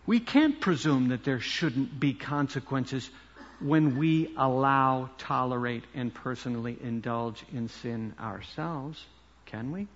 We 0.06 0.20
can't 0.20 0.60
presume 0.60 1.08
that 1.08 1.24
there 1.24 1.40
shouldn't 1.40 1.98
be 1.98 2.12
consequences 2.12 3.08
when 3.60 3.96
we 3.96 4.34
allow, 4.36 5.08
tolerate, 5.18 5.84
and 5.94 6.12
personally 6.12 6.76
indulge 6.82 7.42
in 7.52 7.68
sin 7.68 8.14
ourselves, 8.20 9.02
can 9.46 9.72
we? 9.72 9.86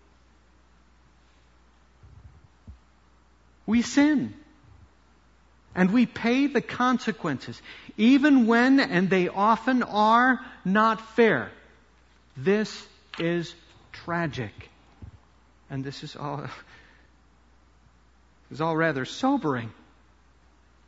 We 3.67 3.83
sin. 3.83 4.33
And 5.75 5.93
we 5.93 6.07
pay 6.07 6.47
the 6.47 6.63
consequences, 6.63 7.61
even 7.99 8.47
when, 8.47 8.81
and 8.81 9.11
they 9.11 9.29
often 9.29 9.83
are, 9.83 10.41
not 10.73 11.01
fair. 11.17 11.51
This 12.37 12.87
is 13.19 13.55
tragic. 13.93 14.53
And 15.71 15.85
this 15.85 16.03
is 16.03 16.17
all, 16.17 16.47
is 18.51 18.61
all 18.61 18.77
rather 18.77 19.05
sobering. 19.05 19.71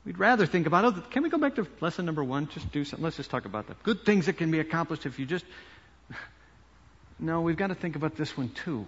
We'd 0.04 0.18
rather 0.18 0.46
think 0.46 0.66
about 0.66 0.96
it. 0.96 1.10
Can 1.10 1.22
we 1.22 1.28
go 1.28 1.38
back 1.38 1.56
to 1.56 1.66
lesson 1.80 2.06
number 2.06 2.24
one? 2.24 2.48
Just 2.48 2.72
do 2.72 2.84
something. 2.84 3.04
Let's 3.04 3.16
just 3.16 3.30
talk 3.30 3.44
about 3.44 3.66
the 3.66 3.74
good 3.82 4.04
things 4.04 4.26
that 4.26 4.38
can 4.38 4.50
be 4.50 4.60
accomplished 4.60 5.06
if 5.06 5.18
you 5.18 5.26
just. 5.26 5.44
No, 7.22 7.42
we've 7.42 7.58
got 7.58 7.66
to 7.66 7.74
think 7.74 7.96
about 7.96 8.16
this 8.16 8.34
one 8.34 8.48
too. 8.48 8.86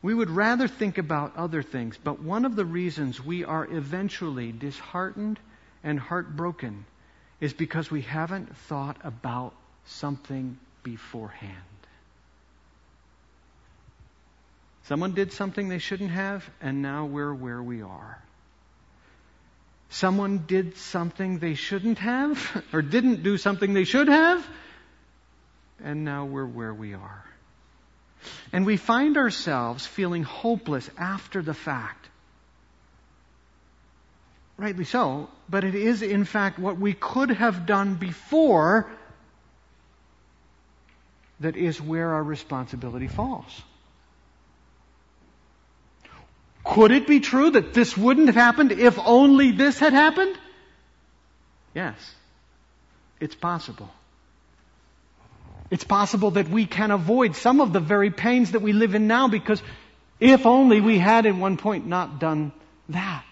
We 0.00 0.14
would 0.14 0.30
rather 0.30 0.68
think 0.68 0.98
about 0.98 1.36
other 1.36 1.60
things, 1.60 1.98
but 1.98 2.20
one 2.20 2.44
of 2.44 2.54
the 2.54 2.64
reasons 2.64 3.20
we 3.20 3.44
are 3.44 3.66
eventually 3.68 4.52
disheartened 4.52 5.40
and 5.82 5.98
heartbroken 5.98 6.84
is 7.42 7.52
because 7.52 7.90
we 7.90 8.02
haven't 8.02 8.56
thought 8.68 8.96
about 9.02 9.52
something 9.86 10.56
beforehand. 10.84 11.56
Someone 14.84 15.12
did 15.12 15.32
something 15.32 15.68
they 15.68 15.80
shouldn't 15.80 16.12
have, 16.12 16.48
and 16.60 16.82
now 16.82 17.06
we're 17.06 17.34
where 17.34 17.62
we 17.62 17.82
are. 17.82 18.18
someone 19.90 20.44
did 20.46 20.76
something 20.78 21.38
they 21.38 21.54
shouldn't 21.54 21.98
have, 21.98 22.64
or 22.72 22.80
didn't 22.80 23.22
do 23.22 23.36
something 23.36 23.74
they 23.74 23.84
should 23.84 24.08
have, 24.08 24.48
and 25.84 26.04
now 26.04 26.24
we're 26.24 26.46
where 26.46 26.72
we 26.72 26.94
are. 26.94 27.24
And 28.52 28.64
we 28.64 28.76
find 28.76 29.16
ourselves 29.16 29.84
feeling 29.84 30.22
hopeless 30.22 30.88
after 30.96 31.42
the 31.42 31.54
fact. 31.54 32.08
Rightly 34.62 34.84
so, 34.84 35.28
but 35.50 35.64
it 35.64 35.74
is 35.74 36.02
in 36.02 36.24
fact 36.24 36.56
what 36.56 36.78
we 36.78 36.92
could 36.92 37.30
have 37.30 37.66
done 37.66 37.96
before 37.96 38.88
that 41.40 41.56
is 41.56 41.80
where 41.80 42.14
our 42.14 42.22
responsibility 42.22 43.08
falls. 43.08 43.60
Could 46.62 46.92
it 46.92 47.08
be 47.08 47.18
true 47.18 47.50
that 47.50 47.74
this 47.74 47.96
wouldn't 47.96 48.28
have 48.28 48.36
happened 48.36 48.70
if 48.70 49.00
only 49.00 49.50
this 49.50 49.80
had 49.80 49.94
happened? 49.94 50.38
Yes. 51.74 51.96
It's 53.18 53.34
possible. 53.34 53.90
It's 55.72 55.82
possible 55.82 56.30
that 56.32 56.48
we 56.48 56.66
can 56.66 56.92
avoid 56.92 57.34
some 57.34 57.60
of 57.60 57.72
the 57.72 57.80
very 57.80 58.12
pains 58.12 58.52
that 58.52 58.62
we 58.62 58.72
live 58.72 58.94
in 58.94 59.08
now 59.08 59.26
because 59.26 59.60
if 60.20 60.46
only 60.46 60.80
we 60.80 61.00
had 61.00 61.26
at 61.26 61.34
one 61.34 61.56
point 61.56 61.84
not 61.84 62.20
done 62.20 62.52
that. 62.90 63.24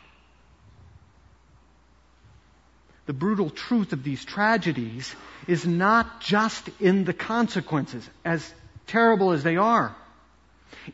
The 3.10 3.14
brutal 3.14 3.50
truth 3.50 3.92
of 3.92 4.04
these 4.04 4.24
tragedies 4.24 5.16
is 5.48 5.66
not 5.66 6.20
just 6.20 6.70
in 6.78 7.02
the 7.02 7.12
consequences, 7.12 8.08
as 8.24 8.54
terrible 8.86 9.32
as 9.32 9.42
they 9.42 9.56
are. 9.56 9.96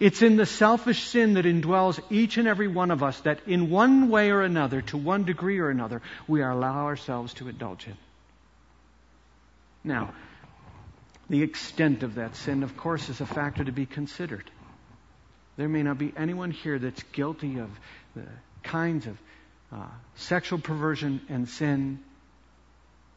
It's 0.01 0.23
in 0.23 0.37
the 0.37 0.47
selfish 0.47 1.03
sin 1.03 1.35
that 1.35 1.45
indwells 1.45 2.01
each 2.09 2.39
and 2.39 2.49
every 2.49 2.69
one 2.69 2.91
of 2.91 3.03
us 3.03 3.21
that 3.21 3.41
in 3.47 3.69
one 3.69 4.09
way 4.09 4.31
or 4.31 4.41
another, 4.41 4.81
to 4.81 4.97
one 4.97 5.25
degree 5.25 5.59
or 5.59 5.69
another, 5.69 6.01
we 6.27 6.41
allow 6.41 6.87
ourselves 6.87 7.35
to 7.35 7.51
indulge 7.51 7.87
in. 7.87 7.99
Now, 9.85 10.15
the 11.29 11.43
extent 11.43 12.03
of 12.03 12.15
that 12.15 12.35
sin, 12.35 12.63
of 12.63 12.79
course, 12.79 13.11
is 13.11 13.21
a 13.21 13.27
factor 13.27 13.63
to 13.63 13.73
be 13.73 13.85
considered. 13.85 14.51
There 15.59 15.69
may 15.69 15.83
not 15.83 15.99
be 15.99 16.15
anyone 16.17 16.51
here 16.51 16.79
that's 16.79 17.03
guilty 17.13 17.59
of 17.59 17.69
the 18.15 18.25
kinds 18.63 19.07
of 19.07 19.19
uh, 19.71 19.85
sexual 20.15 20.59
perversion 20.59 21.21
and 21.29 21.47
sin 21.47 21.99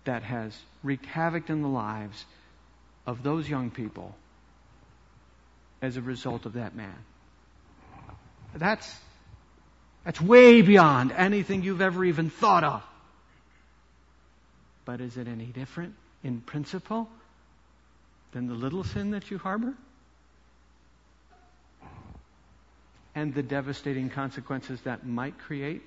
that 0.06 0.24
has 0.24 0.58
wreaked 0.84 1.06
havoc 1.06 1.50
in 1.50 1.62
the 1.62 1.68
lives 1.68 2.26
of 3.06 3.24
those 3.24 3.50
young 3.50 3.72
people 3.72 4.16
as 5.82 5.98
a 5.98 6.02
result 6.02 6.46
of 6.46 6.54
that 6.54 6.76
man. 6.76 6.96
That's, 8.56 8.96
that's 10.04 10.20
way 10.20 10.62
beyond 10.62 11.12
anything 11.12 11.64
you've 11.64 11.82
ever 11.82 12.04
even 12.06 12.30
thought 12.30 12.64
of. 12.64 12.84
But 14.86 15.02
is 15.02 15.18
it 15.18 15.28
any 15.28 15.46
different 15.46 15.96
in 16.24 16.42
principle 16.42 17.10
than 18.32 18.48
the 18.48 18.56
little 18.56 18.84
sin 18.84 19.12
that 19.12 19.30
you 19.30 19.38
harbor? 19.38 19.74
And 23.16 23.34
the 23.34 23.44
devastating 23.44 24.10
consequences 24.10 24.82
that 24.82 25.06
might 25.06 25.38
create 25.38 25.82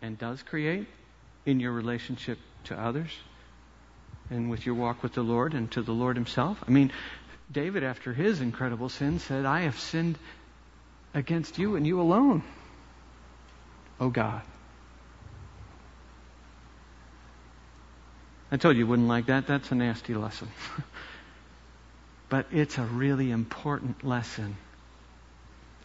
and 0.00 0.18
does 0.18 0.42
create 0.42 0.86
in 1.44 1.60
your 1.60 1.72
relationship 1.72 2.38
to 2.64 2.78
others 2.78 3.10
and 4.30 4.50
with 4.50 4.66
your 4.66 4.74
walk 4.74 5.02
with 5.02 5.14
the 5.14 5.22
Lord 5.22 5.54
and 5.54 5.70
to 5.72 5.82
the 5.82 5.92
Lord 5.92 6.16
Himself. 6.16 6.62
I 6.66 6.70
mean, 6.70 6.92
David, 7.50 7.82
after 7.82 8.12
his 8.12 8.40
incredible 8.40 8.88
sin, 8.88 9.18
said, 9.18 9.46
I 9.46 9.60
have 9.60 9.78
sinned 9.78 10.18
against 11.14 11.58
you 11.58 11.76
and 11.76 11.86
you 11.86 12.00
alone, 12.00 12.42
O 13.98 14.10
God. 14.10 14.42
I 18.50 18.56
told 18.56 18.76
you 18.76 18.80
you 18.80 18.86
wouldn't 18.86 19.08
like 19.08 19.26
that. 19.26 19.46
That's 19.46 19.70
a 19.72 19.74
nasty 19.74 20.14
lesson. 20.14 20.48
but 22.28 22.46
it's 22.50 22.78
a 22.78 22.84
really 22.84 23.30
important 23.30 24.04
lesson. 24.04 24.56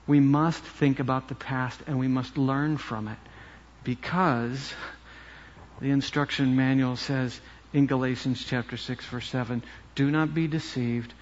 We 0.06 0.20
must 0.20 0.62
think 0.62 1.00
about 1.00 1.30
the 1.30 1.36
past 1.36 1.80
and 1.88 1.98
we 1.98 2.10
must 2.10 2.38
learn 2.38 2.78
from 2.78 3.08
it 3.08 3.18
because 3.86 4.74
the 5.80 5.92
instruction 5.92 6.56
manual 6.58 6.98
says 6.98 7.40
in 7.74 7.88
Galatians 7.88 8.44
chapter 8.46 8.78
6 8.78 9.06
verse 9.08 9.28
7, 9.28 9.64
do 9.96 10.10
not 10.10 10.34
be 10.34 10.48
deceived. 10.48 11.14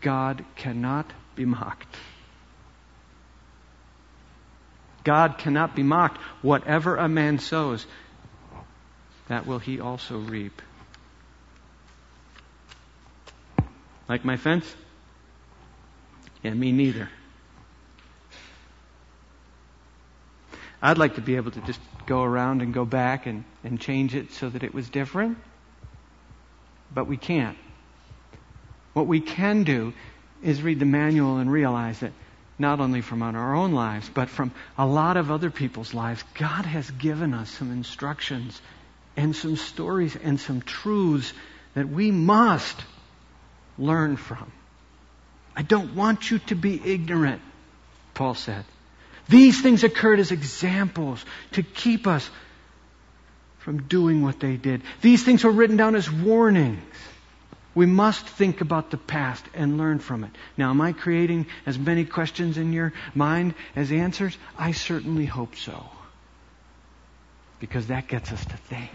God 0.00 0.44
cannot 0.56 1.10
be 1.36 1.44
mocked. 1.44 1.96
God 5.04 5.38
cannot 5.38 5.74
be 5.74 5.82
mocked. 5.82 6.18
Whatever 6.42 6.96
a 6.96 7.08
man 7.08 7.38
sows, 7.38 7.86
that 9.28 9.46
will 9.46 9.58
he 9.58 9.80
also 9.80 10.18
reap. 10.18 10.60
Like 14.08 14.24
my 14.24 14.36
fence? 14.36 14.66
Yeah, 16.42 16.54
me 16.54 16.72
neither. 16.72 17.08
I'd 20.82 20.98
like 20.98 21.16
to 21.16 21.20
be 21.20 21.36
able 21.36 21.50
to 21.52 21.60
just 21.60 21.80
go 22.06 22.22
around 22.22 22.62
and 22.62 22.72
go 22.72 22.84
back 22.84 23.26
and, 23.26 23.44
and 23.62 23.78
change 23.78 24.14
it 24.14 24.32
so 24.32 24.48
that 24.48 24.62
it 24.62 24.74
was 24.74 24.88
different. 24.88 25.38
But 26.92 27.06
we 27.06 27.16
can't. 27.16 27.56
What 28.92 29.06
we 29.06 29.20
can 29.20 29.64
do 29.64 29.92
is 30.42 30.62
read 30.62 30.80
the 30.80 30.86
manual 30.86 31.38
and 31.38 31.50
realize 31.50 32.00
that 32.00 32.12
not 32.58 32.80
only 32.80 33.00
from 33.00 33.22
our 33.22 33.54
own 33.54 33.72
lives, 33.72 34.10
but 34.12 34.28
from 34.28 34.52
a 34.76 34.86
lot 34.86 35.16
of 35.16 35.30
other 35.30 35.50
people's 35.50 35.94
lives, 35.94 36.22
God 36.34 36.66
has 36.66 36.90
given 36.90 37.32
us 37.32 37.50
some 37.50 37.70
instructions 37.72 38.60
and 39.16 39.34
some 39.34 39.56
stories 39.56 40.16
and 40.16 40.38
some 40.38 40.60
truths 40.60 41.32
that 41.74 41.88
we 41.88 42.10
must 42.10 42.84
learn 43.78 44.16
from. 44.16 44.52
I 45.56 45.62
don't 45.62 45.94
want 45.94 46.30
you 46.30 46.38
to 46.40 46.54
be 46.54 46.80
ignorant, 46.84 47.40
Paul 48.14 48.34
said. 48.34 48.64
These 49.28 49.62
things 49.62 49.84
occurred 49.84 50.20
as 50.20 50.32
examples 50.32 51.24
to 51.52 51.62
keep 51.62 52.06
us 52.06 52.28
from 53.60 53.82
doing 53.82 54.22
what 54.22 54.40
they 54.40 54.56
did. 54.56 54.82
These 55.00 55.24
things 55.24 55.44
were 55.44 55.50
written 55.50 55.76
down 55.76 55.94
as 55.94 56.10
warnings 56.10 56.82
we 57.74 57.86
must 57.86 58.26
think 58.26 58.60
about 58.60 58.90
the 58.90 58.96
past 58.96 59.44
and 59.54 59.78
learn 59.78 60.00
from 60.00 60.24
it. 60.24 60.30
Now, 60.56 60.70
am 60.70 60.80
I 60.80 60.92
creating 60.92 61.46
as 61.66 61.78
many 61.78 62.04
questions 62.04 62.58
in 62.58 62.72
your 62.72 62.92
mind 63.14 63.54
as 63.76 63.92
answers? 63.92 64.36
I 64.58 64.72
certainly 64.72 65.24
hope 65.24 65.54
so. 65.54 65.86
Because 67.60 67.86
that 67.86 68.08
gets 68.08 68.32
us 68.32 68.44
to 68.44 68.56
think. 68.56 68.90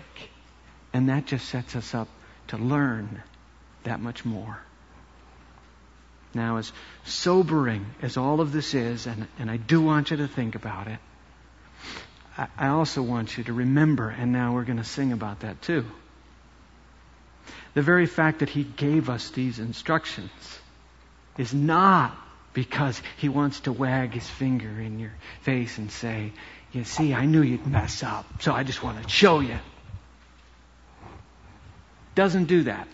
And 0.91 1.09
that 1.09 1.25
just 1.25 1.47
sets 1.47 1.75
us 1.75 1.95
up 1.95 2.09
to 2.47 2.57
learn 2.57 3.23
that 3.83 4.01
much 4.01 4.25
more. 4.25 4.59
Now, 6.33 6.57
as 6.57 6.73
sobering 7.05 7.85
as 8.01 8.17
all 8.17 8.41
of 8.41 8.51
this 8.51 8.73
is, 8.73 9.07
and, 9.07 9.27
and 9.39 9.49
I 9.49 9.55
do 9.55 9.81
want 9.81 10.11
you 10.11 10.17
to 10.17 10.27
think 10.27 10.55
about 10.55 10.87
it, 10.87 10.99
I, 12.37 12.67
also 12.67 13.01
want 13.01 13.37
you 13.37 13.45
to 13.45 13.53
remember, 13.53 14.09
and 14.09 14.31
now 14.31 14.53
we're 14.53 14.65
going 14.65 14.77
to 14.77 14.83
sing 14.83 15.13
about 15.13 15.41
that 15.41 15.61
too 15.61 15.85
the 17.75 17.81
very 17.81 18.07
fact 18.07 18.39
that 18.39 18.49
he 18.49 18.63
gave 18.63 19.09
us 19.09 19.29
these 19.29 19.59
instructions 19.59 20.31
is 21.37 21.53
not 21.53 22.17
because 22.53 22.99
he 23.17 23.27
wants 23.29 23.59
to 23.61 23.73
wag 23.73 24.13
his 24.13 24.27
finger 24.27 24.69
in 24.79 24.97
your 24.97 25.11
face 25.41 25.77
and 25.77 25.91
say, 25.91 26.31
You 26.71 26.85
see, 26.85 27.13
I 27.13 27.25
knew 27.25 27.41
you'd 27.41 27.67
mess 27.67 28.01
up, 28.01 28.25
so 28.41 28.53
I 28.53 28.63
just 28.63 28.81
want 28.81 29.03
to 29.03 29.09
show 29.09 29.41
you. 29.41 29.59
Doesn't 32.15 32.45
do 32.45 32.63
that. 32.63 32.87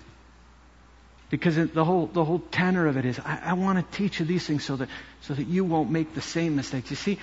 Because 1.29 1.55
the 1.55 1.85
whole, 1.85 2.07
the 2.07 2.25
whole 2.25 2.39
tenor 2.39 2.87
of 2.87 2.97
it 2.97 3.05
is, 3.05 3.19
I, 3.19 3.39
I 3.45 3.53
want 3.53 3.77
to 3.79 3.97
teach 3.97 4.19
you 4.19 4.25
these 4.25 4.45
things 4.45 4.65
so 4.65 4.77
that, 4.77 4.89
so 5.21 5.35
that 5.35 5.47
you 5.47 5.63
won't 5.63 5.91
make 5.91 6.15
the 6.15 6.21
same 6.21 6.55
mistakes. 6.55 6.89
You 6.89 6.97
see, 6.97 7.19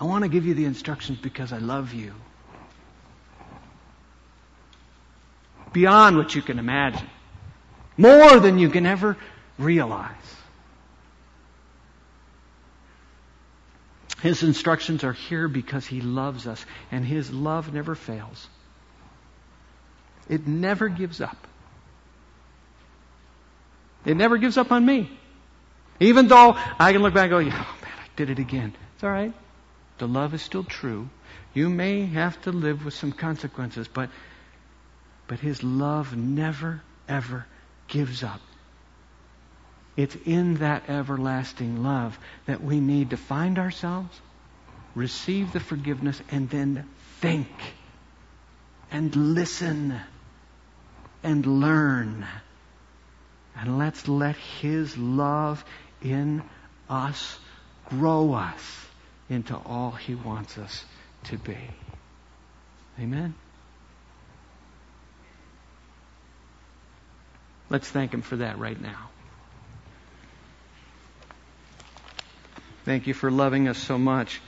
I 0.00 0.04
want 0.04 0.24
to 0.24 0.28
give 0.28 0.44
you 0.44 0.54
the 0.54 0.64
instructions 0.64 1.18
because 1.18 1.52
I 1.52 1.58
love 1.58 1.92
you. 1.94 2.12
beyond 5.76 6.16
what 6.16 6.34
you 6.34 6.40
can 6.40 6.58
imagine, 6.58 7.06
more 7.98 8.40
than 8.40 8.58
you 8.58 8.70
can 8.70 8.86
ever 8.86 9.14
realize. 9.58 10.14
His 14.22 14.42
instructions 14.42 15.04
are 15.04 15.12
here 15.12 15.48
because 15.48 15.84
He 15.84 16.00
loves 16.00 16.46
us, 16.46 16.64
and 16.90 17.04
His 17.04 17.30
love 17.30 17.74
never 17.74 17.94
fails. 17.94 18.48
It 20.30 20.46
never 20.46 20.88
gives 20.88 21.20
up. 21.20 21.36
It 24.06 24.16
never 24.16 24.38
gives 24.38 24.56
up 24.56 24.72
on 24.72 24.86
me. 24.86 25.10
Even 26.00 26.26
though 26.26 26.56
I 26.78 26.94
can 26.94 27.02
look 27.02 27.12
back 27.12 27.30
and 27.30 27.30
go, 27.30 27.38
oh 27.38 27.76
man, 27.82 27.98
I 28.02 28.08
did 28.16 28.30
it 28.30 28.38
again. 28.38 28.72
It's 28.94 29.04
all 29.04 29.10
right. 29.10 29.34
The 29.98 30.08
love 30.08 30.34
is 30.34 30.42
still 30.42 30.64
true. 30.64 31.08
You 31.54 31.68
may 31.68 32.06
have 32.06 32.40
to 32.42 32.52
live 32.52 32.84
with 32.84 32.94
some 32.94 33.12
consequences, 33.12 33.88
but 33.88 34.10
but 35.26 35.40
his 35.40 35.62
love 35.62 36.16
never, 36.16 36.82
ever 37.08 37.46
gives 37.88 38.22
up. 38.22 38.40
It's 39.96 40.16
in 40.24 40.56
that 40.56 40.88
everlasting 40.88 41.82
love 41.82 42.18
that 42.44 42.62
we 42.62 42.80
need 42.80 43.10
to 43.10 43.16
find 43.16 43.58
ourselves, 43.58 44.20
receive 44.94 45.52
the 45.52 45.60
forgiveness, 45.60 46.20
and 46.30 46.48
then 46.50 46.86
think 47.20 47.48
and 48.90 49.34
listen 49.34 49.98
and 51.22 51.46
learn. 51.46 52.26
And 53.56 53.78
let's 53.78 54.06
let 54.06 54.36
His 54.36 54.96
love 54.98 55.64
in 56.02 56.42
us 56.90 57.38
grow 57.88 58.34
us 58.34 58.85
into 59.28 59.56
all 59.56 59.90
He 59.90 60.14
wants 60.14 60.58
us 60.58 60.84
to 61.24 61.38
be. 61.38 61.58
Amen? 63.00 63.34
Let's 67.68 67.88
thank 67.88 68.14
Him 68.14 68.22
for 68.22 68.36
that 68.36 68.58
right 68.58 68.80
now. 68.80 69.10
Thank 72.84 73.08
you 73.08 73.14
for 73.14 73.30
loving 73.30 73.66
us 73.66 73.78
so 73.78 73.98
much. 73.98 74.40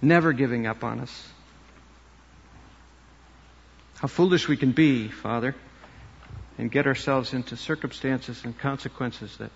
Never 0.00 0.32
giving 0.32 0.66
up 0.66 0.82
on 0.82 1.00
us. 1.00 1.28
How 3.98 4.08
foolish 4.08 4.48
we 4.48 4.56
can 4.56 4.72
be, 4.72 5.08
Father, 5.08 5.54
and 6.58 6.70
get 6.72 6.86
ourselves 6.86 7.34
into 7.34 7.56
circumstances 7.56 8.42
and 8.44 8.58
consequences 8.58 9.36
that 9.36 9.52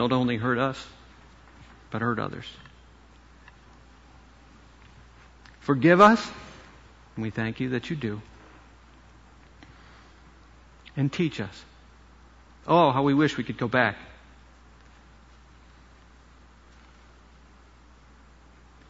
not 0.00 0.12
only 0.12 0.38
hurt 0.38 0.56
us, 0.56 0.82
but 1.90 2.00
hurt 2.00 2.18
others. 2.18 2.46
Forgive 5.60 6.00
us, 6.00 6.26
and 7.14 7.22
we 7.22 7.28
thank 7.28 7.60
you 7.60 7.68
that 7.70 7.90
you 7.90 7.96
do. 7.96 8.22
And 10.96 11.12
teach 11.12 11.38
us. 11.38 11.64
Oh, 12.66 12.92
how 12.92 13.02
we 13.02 13.12
wish 13.12 13.36
we 13.36 13.44
could 13.44 13.58
go 13.58 13.68
back. 13.68 13.96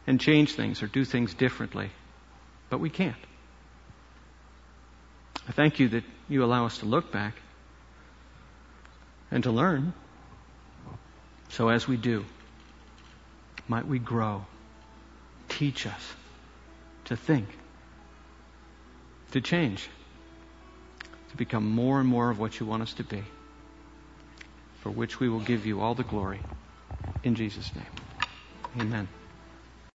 And 0.07 0.17
change 0.17 0.53
things 0.53 0.81
or 0.81 0.87
do 0.87 1.03
things 1.03 1.33
differently. 1.33 1.89
But 2.69 2.79
we 2.79 2.89
can't. 2.89 3.23
I 5.45 5.51
thank 5.51 5.77
you 5.77 5.89
that 5.89 6.05
you 6.29 6.45
allow 6.45 6.67
us 6.67 6.77
to 6.77 6.85
look 6.85 7.11
back 7.11 7.35
and 9.29 9.43
to 9.43 9.51
learn. 9.51 9.93
So 11.51 11.67
as 11.67 11.87
we 11.87 11.97
do, 11.97 12.25
might 13.67 13.85
we 13.85 13.99
grow. 13.99 14.45
Teach 15.49 15.85
us 15.85 16.13
to 17.05 17.17
think, 17.17 17.47
to 19.31 19.41
change, 19.41 19.89
to 21.29 21.37
become 21.37 21.69
more 21.69 21.99
and 21.99 22.07
more 22.07 22.29
of 22.29 22.39
what 22.39 22.59
you 22.59 22.65
want 22.65 22.83
us 22.83 22.93
to 22.93 23.03
be, 23.03 23.23
for 24.79 24.89
which 24.89 25.19
we 25.19 25.27
will 25.27 25.41
give 25.41 25.65
you 25.65 25.81
all 25.81 25.93
the 25.93 26.03
glory. 26.03 26.41
In 27.23 27.35
Jesus' 27.35 27.71
name. 27.75 27.85
Amen. 28.77 29.20